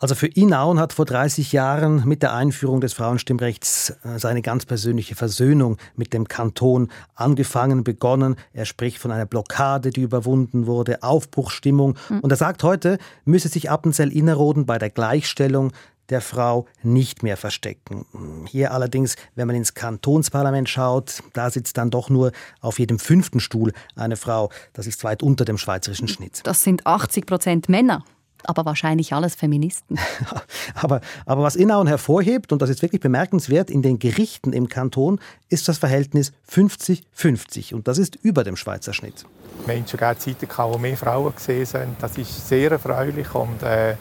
Also 0.01 0.15
für 0.15 0.27
Inauen 0.27 0.79
hat 0.79 0.93
vor 0.93 1.03
30 1.03 1.51
Jahren 1.51 2.07
mit 2.07 2.23
der 2.23 2.33
Einführung 2.33 2.79
des 2.79 2.93
Frauenstimmrechts 2.93 3.89
äh, 4.05 4.17
seine 4.17 4.41
ganz 4.41 4.65
persönliche 4.65 5.13
Versöhnung 5.13 5.75
mit 5.97 6.13
dem 6.13 6.29
Kanton 6.29 6.89
angefangen, 7.15 7.83
begonnen. 7.83 8.37
Er 8.53 8.63
spricht 8.63 8.97
von 8.97 9.11
einer 9.11 9.25
Blockade, 9.25 9.89
die 9.89 10.01
überwunden 10.01 10.67
wurde, 10.67 11.03
Aufbruchstimmung. 11.03 11.97
Mhm. 12.07 12.21
Und 12.21 12.31
er 12.31 12.37
sagt 12.37 12.63
heute, 12.63 12.97
müsse 13.25 13.49
sich 13.49 13.69
Appenzell 13.69 14.13
Innerrhoden 14.13 14.65
bei 14.65 14.77
der 14.77 14.89
Gleichstellung 14.89 15.73
der 16.07 16.21
Frau 16.21 16.65
nicht 16.81 17.21
mehr 17.21 17.35
verstecken. 17.35 18.05
Hier 18.47 18.71
allerdings, 18.71 19.17
wenn 19.35 19.47
man 19.47 19.55
ins 19.57 19.73
Kantonsparlament 19.73 20.69
schaut, 20.69 21.21
da 21.33 21.51
sitzt 21.51 21.77
dann 21.77 21.91
doch 21.91 22.09
nur 22.09 22.31
auf 22.61 22.79
jedem 22.79 22.99
fünften 22.99 23.41
Stuhl 23.41 23.73
eine 23.95 24.15
Frau. 24.15 24.49
Das 24.73 24.87
ist 24.87 25.03
weit 25.03 25.21
unter 25.21 25.43
dem 25.43 25.57
schweizerischen 25.57 26.07
Schnitt. 26.07 26.39
Das 26.45 26.63
sind 26.63 26.87
80 26.87 27.25
Prozent 27.25 27.69
Männer 27.69 28.03
aber 28.45 28.65
wahrscheinlich 28.65 29.13
alles 29.13 29.35
Feministen. 29.35 29.97
aber, 30.75 31.01
aber 31.25 31.43
was 31.43 31.55
Inauen 31.55 31.87
hervorhebt, 31.87 32.51
und 32.51 32.61
das 32.61 32.69
ist 32.69 32.81
wirklich 32.81 33.01
bemerkenswert, 33.01 33.69
in 33.69 33.81
den 33.81 33.99
Gerichten 33.99 34.53
im 34.53 34.69
Kanton 34.69 35.19
ist 35.49 35.67
das 35.67 35.77
Verhältnis 35.77 36.31
50-50 36.51 37.73
und 37.73 37.87
das 37.87 37.97
ist 37.97 38.15
über 38.21 38.43
dem 38.43 38.55
Schweizer 38.55 38.93
Schnitt. 38.93 39.25
Wir 39.65 39.75
haben 39.75 39.85
sogar 39.85 40.17
Zeiten, 40.17 40.47
wo 40.55 40.77
mehr 40.77 40.97
Frauen 40.97 41.35
gesehen 41.35 41.65
sind. 41.65 41.95
Das 41.99 42.17
ist 42.17 42.47
sehr 42.47 42.71
erfreulich 42.71 43.33
und 43.35 43.61
äh, 43.63 43.95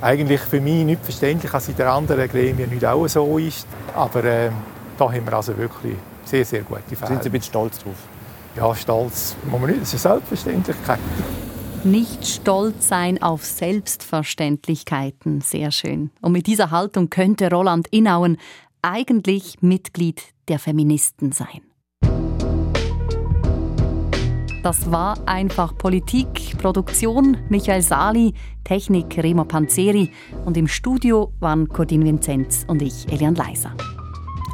eigentlich 0.00 0.40
für 0.40 0.60
mich 0.60 0.84
nicht 0.84 1.02
verständlich, 1.02 1.50
dass 1.50 1.68
in 1.68 1.76
den 1.76 1.86
anderen 1.86 2.28
Gremien 2.28 2.70
nicht 2.70 2.84
auch 2.84 3.06
so 3.08 3.38
ist. 3.38 3.66
Aber 3.94 4.22
äh, 4.24 4.50
da 4.98 5.10
haben 5.10 5.24
wir 5.24 5.32
also 5.32 5.56
wirklich 5.56 5.96
sehr, 6.24 6.44
sehr 6.44 6.62
gute 6.62 6.96
Fälle. 6.96 7.08
Sind 7.08 7.22
Sie 7.22 7.28
ein 7.28 7.32
bisschen 7.32 7.50
stolz 7.50 7.78
drauf? 7.78 7.96
Ja, 8.56 8.74
stolz. 8.74 9.36
Muss 9.44 9.60
man 9.60 9.70
nicht. 9.70 9.82
Das 9.82 9.94
ist 9.94 10.06
eine 10.06 10.16
Selbstverständlichkeit 10.16 10.98
nicht 11.86 12.26
stolz 12.26 12.88
sein 12.88 13.22
auf 13.22 13.44
Selbstverständlichkeiten. 13.44 15.40
Sehr 15.40 15.70
schön. 15.70 16.10
Und 16.20 16.32
mit 16.32 16.46
dieser 16.46 16.70
Haltung 16.70 17.08
könnte 17.08 17.50
Roland 17.50 17.86
Inauen 17.90 18.36
eigentlich 18.82 19.62
Mitglied 19.62 20.22
der 20.48 20.58
Feministen 20.58 21.32
sein. 21.32 21.62
Das 24.62 24.90
war 24.90 25.16
einfach 25.28 25.78
Politik, 25.78 26.58
Produktion 26.58 27.36
Michael 27.48 27.82
Sali, 27.82 28.34
Technik 28.64 29.16
Remo 29.16 29.44
Panzeri 29.44 30.10
und 30.44 30.56
im 30.56 30.66
Studio 30.66 31.32
waren 31.38 31.68
Cordin 31.68 32.04
Vinzenz 32.04 32.64
und 32.66 32.82
ich, 32.82 33.06
Elian 33.12 33.36
Leiser. 33.36 33.76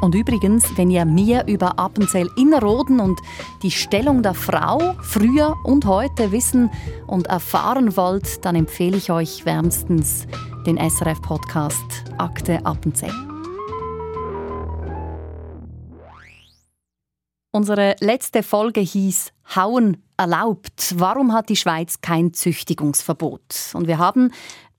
Und 0.01 0.15
übrigens, 0.15 0.65
wenn 0.77 0.89
ihr 0.89 1.05
mehr 1.05 1.47
über 1.47 1.79
Appenzell 1.79 2.29
Innerrhoden 2.35 2.99
und 2.99 3.19
die 3.61 3.71
Stellung 3.71 4.21
der 4.21 4.33
Frau 4.33 4.95
früher 5.01 5.55
und 5.63 5.85
heute 5.85 6.31
wissen 6.31 6.69
und 7.07 7.27
erfahren 7.27 7.95
wollt, 7.95 8.43
dann 8.45 8.55
empfehle 8.55 8.97
ich 8.97 9.11
euch 9.11 9.45
wärmstens 9.45 10.27
den 10.65 10.77
SRF-Podcast 10.77 12.05
Akte 12.17 12.65
Appenzell. 12.65 13.13
Unsere 17.55 17.95
letzte 17.99 18.41
Folge 18.41 18.81
hieß 18.81 19.31
Hauen 19.55 20.03
erlaubt. 20.17 20.95
Warum 20.97 21.33
hat 21.33 21.49
die 21.49 21.55
Schweiz 21.55 22.01
kein 22.01 22.33
Züchtigungsverbot? 22.33 23.73
Und 23.75 23.87
wir 23.87 23.99
haben 23.99 24.31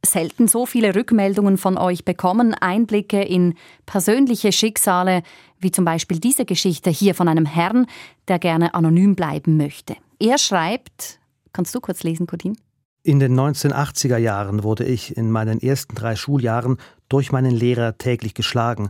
selten 0.04 0.48
so 0.48 0.66
viele 0.66 0.94
Rückmeldungen 0.94 1.58
von 1.58 1.78
euch 1.78 2.04
bekommen, 2.04 2.54
Einblicke 2.54 3.22
in 3.22 3.54
persönliche 3.86 4.52
Schicksale, 4.52 5.22
wie 5.58 5.70
zum 5.70 5.84
Beispiel 5.84 6.18
diese 6.18 6.44
Geschichte 6.44 6.90
hier 6.90 7.14
von 7.14 7.28
einem 7.28 7.46
Herrn, 7.46 7.86
der 8.28 8.38
gerne 8.38 8.74
anonym 8.74 9.14
bleiben 9.14 9.56
möchte. 9.56 9.96
Er 10.18 10.38
schreibt, 10.38 11.20
kannst 11.52 11.74
du 11.74 11.80
kurz 11.80 12.02
lesen, 12.02 12.26
Codin? 12.26 12.56
In 13.02 13.20
den 13.20 13.38
1980er 13.38 14.16
Jahren 14.16 14.62
wurde 14.62 14.84
ich 14.84 15.16
in 15.16 15.30
meinen 15.30 15.60
ersten 15.60 15.94
drei 15.94 16.16
Schuljahren 16.16 16.78
durch 17.08 17.32
meinen 17.32 17.50
Lehrer 17.50 17.98
täglich 17.98 18.32
geschlagen. 18.32 18.88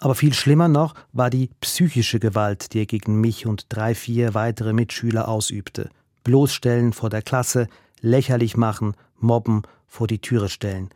Aber 0.00 0.14
viel 0.14 0.34
schlimmer 0.34 0.68
noch 0.68 0.94
war 1.12 1.30
die 1.30 1.48
psychische 1.60 2.20
Gewalt, 2.20 2.74
die 2.74 2.80
er 2.80 2.86
gegen 2.86 3.20
mich 3.20 3.46
und 3.46 3.66
drei, 3.70 3.94
vier 3.94 4.34
weitere 4.34 4.74
Mitschüler 4.74 5.28
ausübte. 5.28 5.88
Bloßstellen 6.22 6.92
vor 6.92 7.08
der 7.08 7.22
Klasse, 7.22 7.68
lächerlich 8.00 8.56
machen, 8.56 8.94
mobben 9.18 9.62
vor 9.86 10.06
die 10.06 10.20
Türe 10.20 10.48
stellen. 10.48 10.90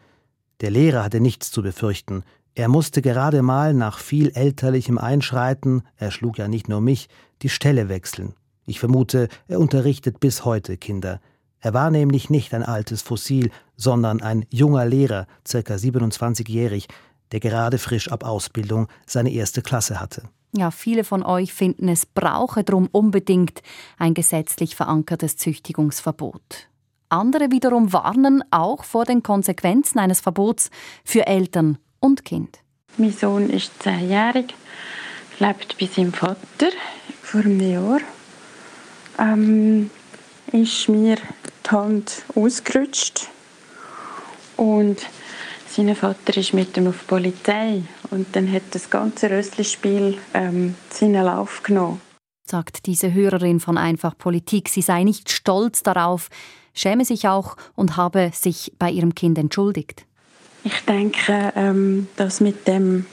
Der 0.60 0.70
Lehrer 0.70 1.02
hatte 1.02 1.20
nichts 1.20 1.50
zu 1.50 1.62
befürchten. 1.62 2.22
Er 2.54 2.68
musste 2.68 3.00
gerade 3.02 3.42
mal 3.42 3.72
nach 3.74 3.98
viel 3.98 4.30
elterlichem 4.34 4.98
Einschreiten, 4.98 5.82
er 5.96 6.10
schlug 6.10 6.38
ja 6.38 6.48
nicht 6.48 6.68
nur 6.68 6.80
mich, 6.80 7.08
die 7.42 7.48
Stelle 7.48 7.88
wechseln. 7.88 8.34
Ich 8.66 8.80
vermute, 8.80 9.28
er 9.48 9.58
unterrichtet 9.58 10.20
bis 10.20 10.44
heute 10.44 10.76
Kinder. 10.76 11.20
Er 11.60 11.74
war 11.74 11.90
nämlich 11.90 12.30
nicht 12.30 12.54
ein 12.54 12.62
altes 12.62 13.02
Fossil, 13.02 13.50
sondern 13.76 14.22
ein 14.22 14.46
junger 14.50 14.86
Lehrer, 14.86 15.26
circa 15.46 15.74
27-jährig, 15.74 16.88
der 17.32 17.40
gerade 17.40 17.78
frisch 17.78 18.10
ab 18.10 18.24
Ausbildung 18.24 18.88
seine 19.06 19.30
erste 19.30 19.62
Klasse 19.62 20.00
hatte. 20.00 20.22
Ja, 20.52 20.70
viele 20.70 21.04
von 21.04 21.22
euch 21.22 21.52
finden, 21.52 21.88
es 21.88 22.06
brauche 22.06 22.64
drum 22.64 22.88
unbedingt 22.90 23.62
ein 23.98 24.14
gesetzlich 24.14 24.74
verankertes 24.74 25.36
Züchtigungsverbot. 25.36 26.69
Andere 27.10 27.50
wiederum 27.50 27.92
warnen 27.92 28.44
auch 28.52 28.84
vor 28.84 29.04
den 29.04 29.22
Konsequenzen 29.22 29.98
eines 29.98 30.20
Verbots 30.20 30.70
für 31.04 31.26
Eltern 31.26 31.78
und 31.98 32.24
Kind. 32.24 32.60
Mein 32.98 33.12
Sohn 33.12 33.50
ist 33.50 33.82
zehnjährig, 33.82 34.54
lebt 35.40 35.76
bei 35.78 35.86
seinem 35.86 36.12
Vater. 36.12 36.70
Vor 37.22 37.40
einem 37.40 37.60
Jahr 37.60 38.00
ähm, 39.18 39.90
ist 40.52 40.88
mir 40.88 41.16
die 41.16 41.70
Hand 41.70 42.24
ausgerutscht 42.34 43.28
und 44.56 44.98
sein 45.66 45.94
Vater 45.96 46.36
ist 46.36 46.52
mit 46.52 46.76
ihm 46.76 46.88
auf 46.88 47.00
die 47.00 47.06
Polizei 47.06 47.82
und 48.10 48.34
dann 48.34 48.50
hat 48.52 48.62
das 48.72 48.90
ganze 48.90 49.30
Rösslispiel 49.30 50.18
ähm, 50.34 50.74
seinen 50.90 51.24
Lauf 51.24 51.62
genommen. 51.62 52.00
Sagt 52.44 52.86
diese 52.86 53.14
Hörerin 53.14 53.60
von 53.60 53.78
Einfach 53.78 54.18
Politik. 54.18 54.68
Sie 54.68 54.82
sei 54.82 55.04
nicht 55.04 55.30
stolz 55.30 55.84
darauf, 55.84 56.28
schäme 56.74 57.04
sich 57.04 57.28
auch 57.28 57.56
und 57.74 57.96
habe 57.96 58.30
sich 58.34 58.72
bei 58.78 58.90
ihrem 58.90 59.14
Kind 59.14 59.38
entschuldigt. 59.38 60.04
Ich 60.64 60.80
denke, 60.84 61.52
ähm, 61.56 62.08
dass 62.16 62.40
mit 62.40 62.68
dem 62.68 63.06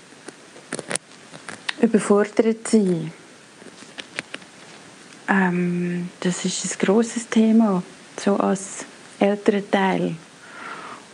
überfordert 1.82 2.68
sein, 2.68 3.12
ähm, 5.30 6.10
das 6.20 6.46
ist 6.46 6.66
ein 6.66 6.86
großes 6.86 7.30
Thema, 7.30 7.84
so 8.18 8.38
als 8.38 8.86
älterer 9.20 9.70
Teil 9.70 10.16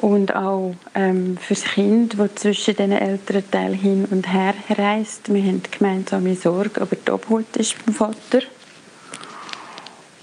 und 0.03 0.35
auch 0.35 0.75
ähm, 0.95 1.37
für 1.37 1.53
das 1.53 1.63
Kind, 1.63 2.19
das 2.19 2.35
zwischen 2.35 2.75
den 2.75 2.91
älteren 2.91 3.49
Teilen 3.49 3.73
hin 3.73 4.05
und 4.11 4.31
her 4.31 4.53
reist. 4.69 5.33
Wir 5.33 5.43
haben 5.43 5.61
gemeinsame 5.71 6.35
Sorge, 6.35 6.81
aber 6.81 6.95
die 6.95 7.11
Obhut 7.11 7.55
ist 7.55 7.75
beim 7.85 7.95
Vater. 7.95 8.41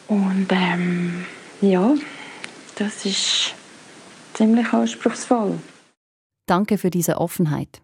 Und 0.08 0.48
ähm, 0.50 1.24
ja, 1.60 1.94
das 2.76 3.04
ist 3.04 3.54
ziemlich 4.34 4.72
anspruchsvoll. 4.72 5.58
Danke 6.46 6.78
für 6.78 6.90
diese 6.90 7.18
Offenheit. 7.18 7.80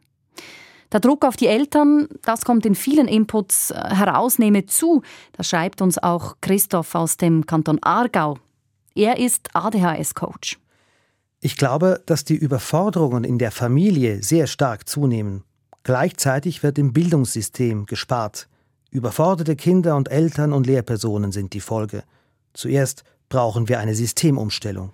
Der 0.93 1.01
Druck 1.01 1.25
auf 1.25 1.37
die 1.37 1.49
Eltern, 1.49 2.09
das 2.23 2.45
kommt 2.45 2.65
in 2.65 2.75
vielen 2.75 3.09
Inputs 3.09 3.71
äh, 3.71 3.75
heraus, 3.75 4.39
nehme 4.39 4.67
zu. 4.67 5.03
Das 5.33 5.49
schreibt 5.49 5.83
uns 5.83 5.99
auch 5.99 6.37
Christoph 6.41 6.95
aus 6.95 7.17
dem 7.17 7.45
Kanton 7.45 7.79
Aargau. 7.83 8.39
Er 8.95 9.19
ist 9.19 9.55
ADHS-Coach. 9.55 10.59
Ich 11.41 11.57
glaube, 11.57 12.03
dass 12.07 12.25
die 12.25 12.37
Überforderungen 12.37 13.25
in 13.25 13.39
der 13.39 13.51
Familie 13.51 14.23
sehr 14.23 14.47
stark 14.47 14.89
zunehmen. 14.89 15.45
Gleichzeitig 15.83 16.63
wird 16.63 16.79
im 16.79 16.93
Bildungssystem 16.93 17.87
gespart. 17.87 18.49
Überforderte 18.91 19.55
Kinder 19.55 19.97
und 19.97 20.11
Eltern 20.11 20.53
und 20.53 20.67
Lehrpersonen 20.67 21.31
sind 21.31 21.53
die 21.53 21.61
Folge. 21.61 22.05
Zuerst 22.55 23.05
brauchen 23.29 23.69
wir 23.69 23.79
eine 23.79 23.95
Systemumstellung. 23.95 24.93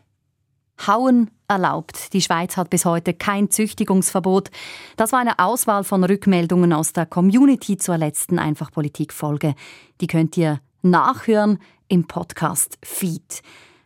Hauen 0.87 1.31
erlaubt. 1.49 2.13
Die 2.13 2.23
Schweiz 2.23 2.57
hat 2.57 2.71
bis 2.71 2.85
heute 2.85 3.15
kein 3.15 3.51
Züchtigungsverbot. 3.51 4.51
Das 4.97 5.13
war 5.13 5.21
eine 5.21 5.39
Auswahl 5.39 5.85
von 5.85 6.03
Rückmeldungen 6.03 6.73
aus 6.73 6.93
der 6.93 7.07
Community 7.07 7.77
zur 7.77 7.99
letzten 7.99 8.39
Einfachpolitik-Folge. 8.39 9.55
Die 10.01 10.07
könnt 10.07 10.37
ihr 10.37 10.61
nachhören 10.83 11.59
im 11.89 12.07
Podcast 12.07 12.79
Feed. 12.83 13.43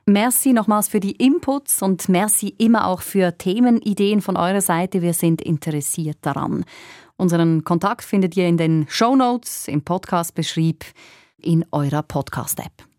Merci 0.06 0.52
nochmals 0.52 0.88
für 0.88 1.00
die 1.00 1.16
Inputs 1.16 1.82
und 1.82 2.08
merci 2.08 2.54
immer 2.58 2.86
auch 2.86 3.02
für 3.02 3.36
Themenideen 3.36 4.20
von 4.20 4.36
eurer 4.36 4.60
Seite. 4.60 5.02
Wir 5.02 5.12
sind 5.12 5.42
interessiert 5.42 6.18
daran. 6.22 6.64
Unseren 7.16 7.64
Kontakt 7.64 8.04
findet 8.04 8.36
ihr 8.36 8.46
in 8.46 8.56
den 8.56 8.86
Show 8.88 9.16
Notes, 9.16 9.66
im 9.66 9.82
Podcast-Beschrieb, 9.82 10.84
in 11.38 11.64
eurer 11.72 12.02
Podcast-App. 12.02 12.95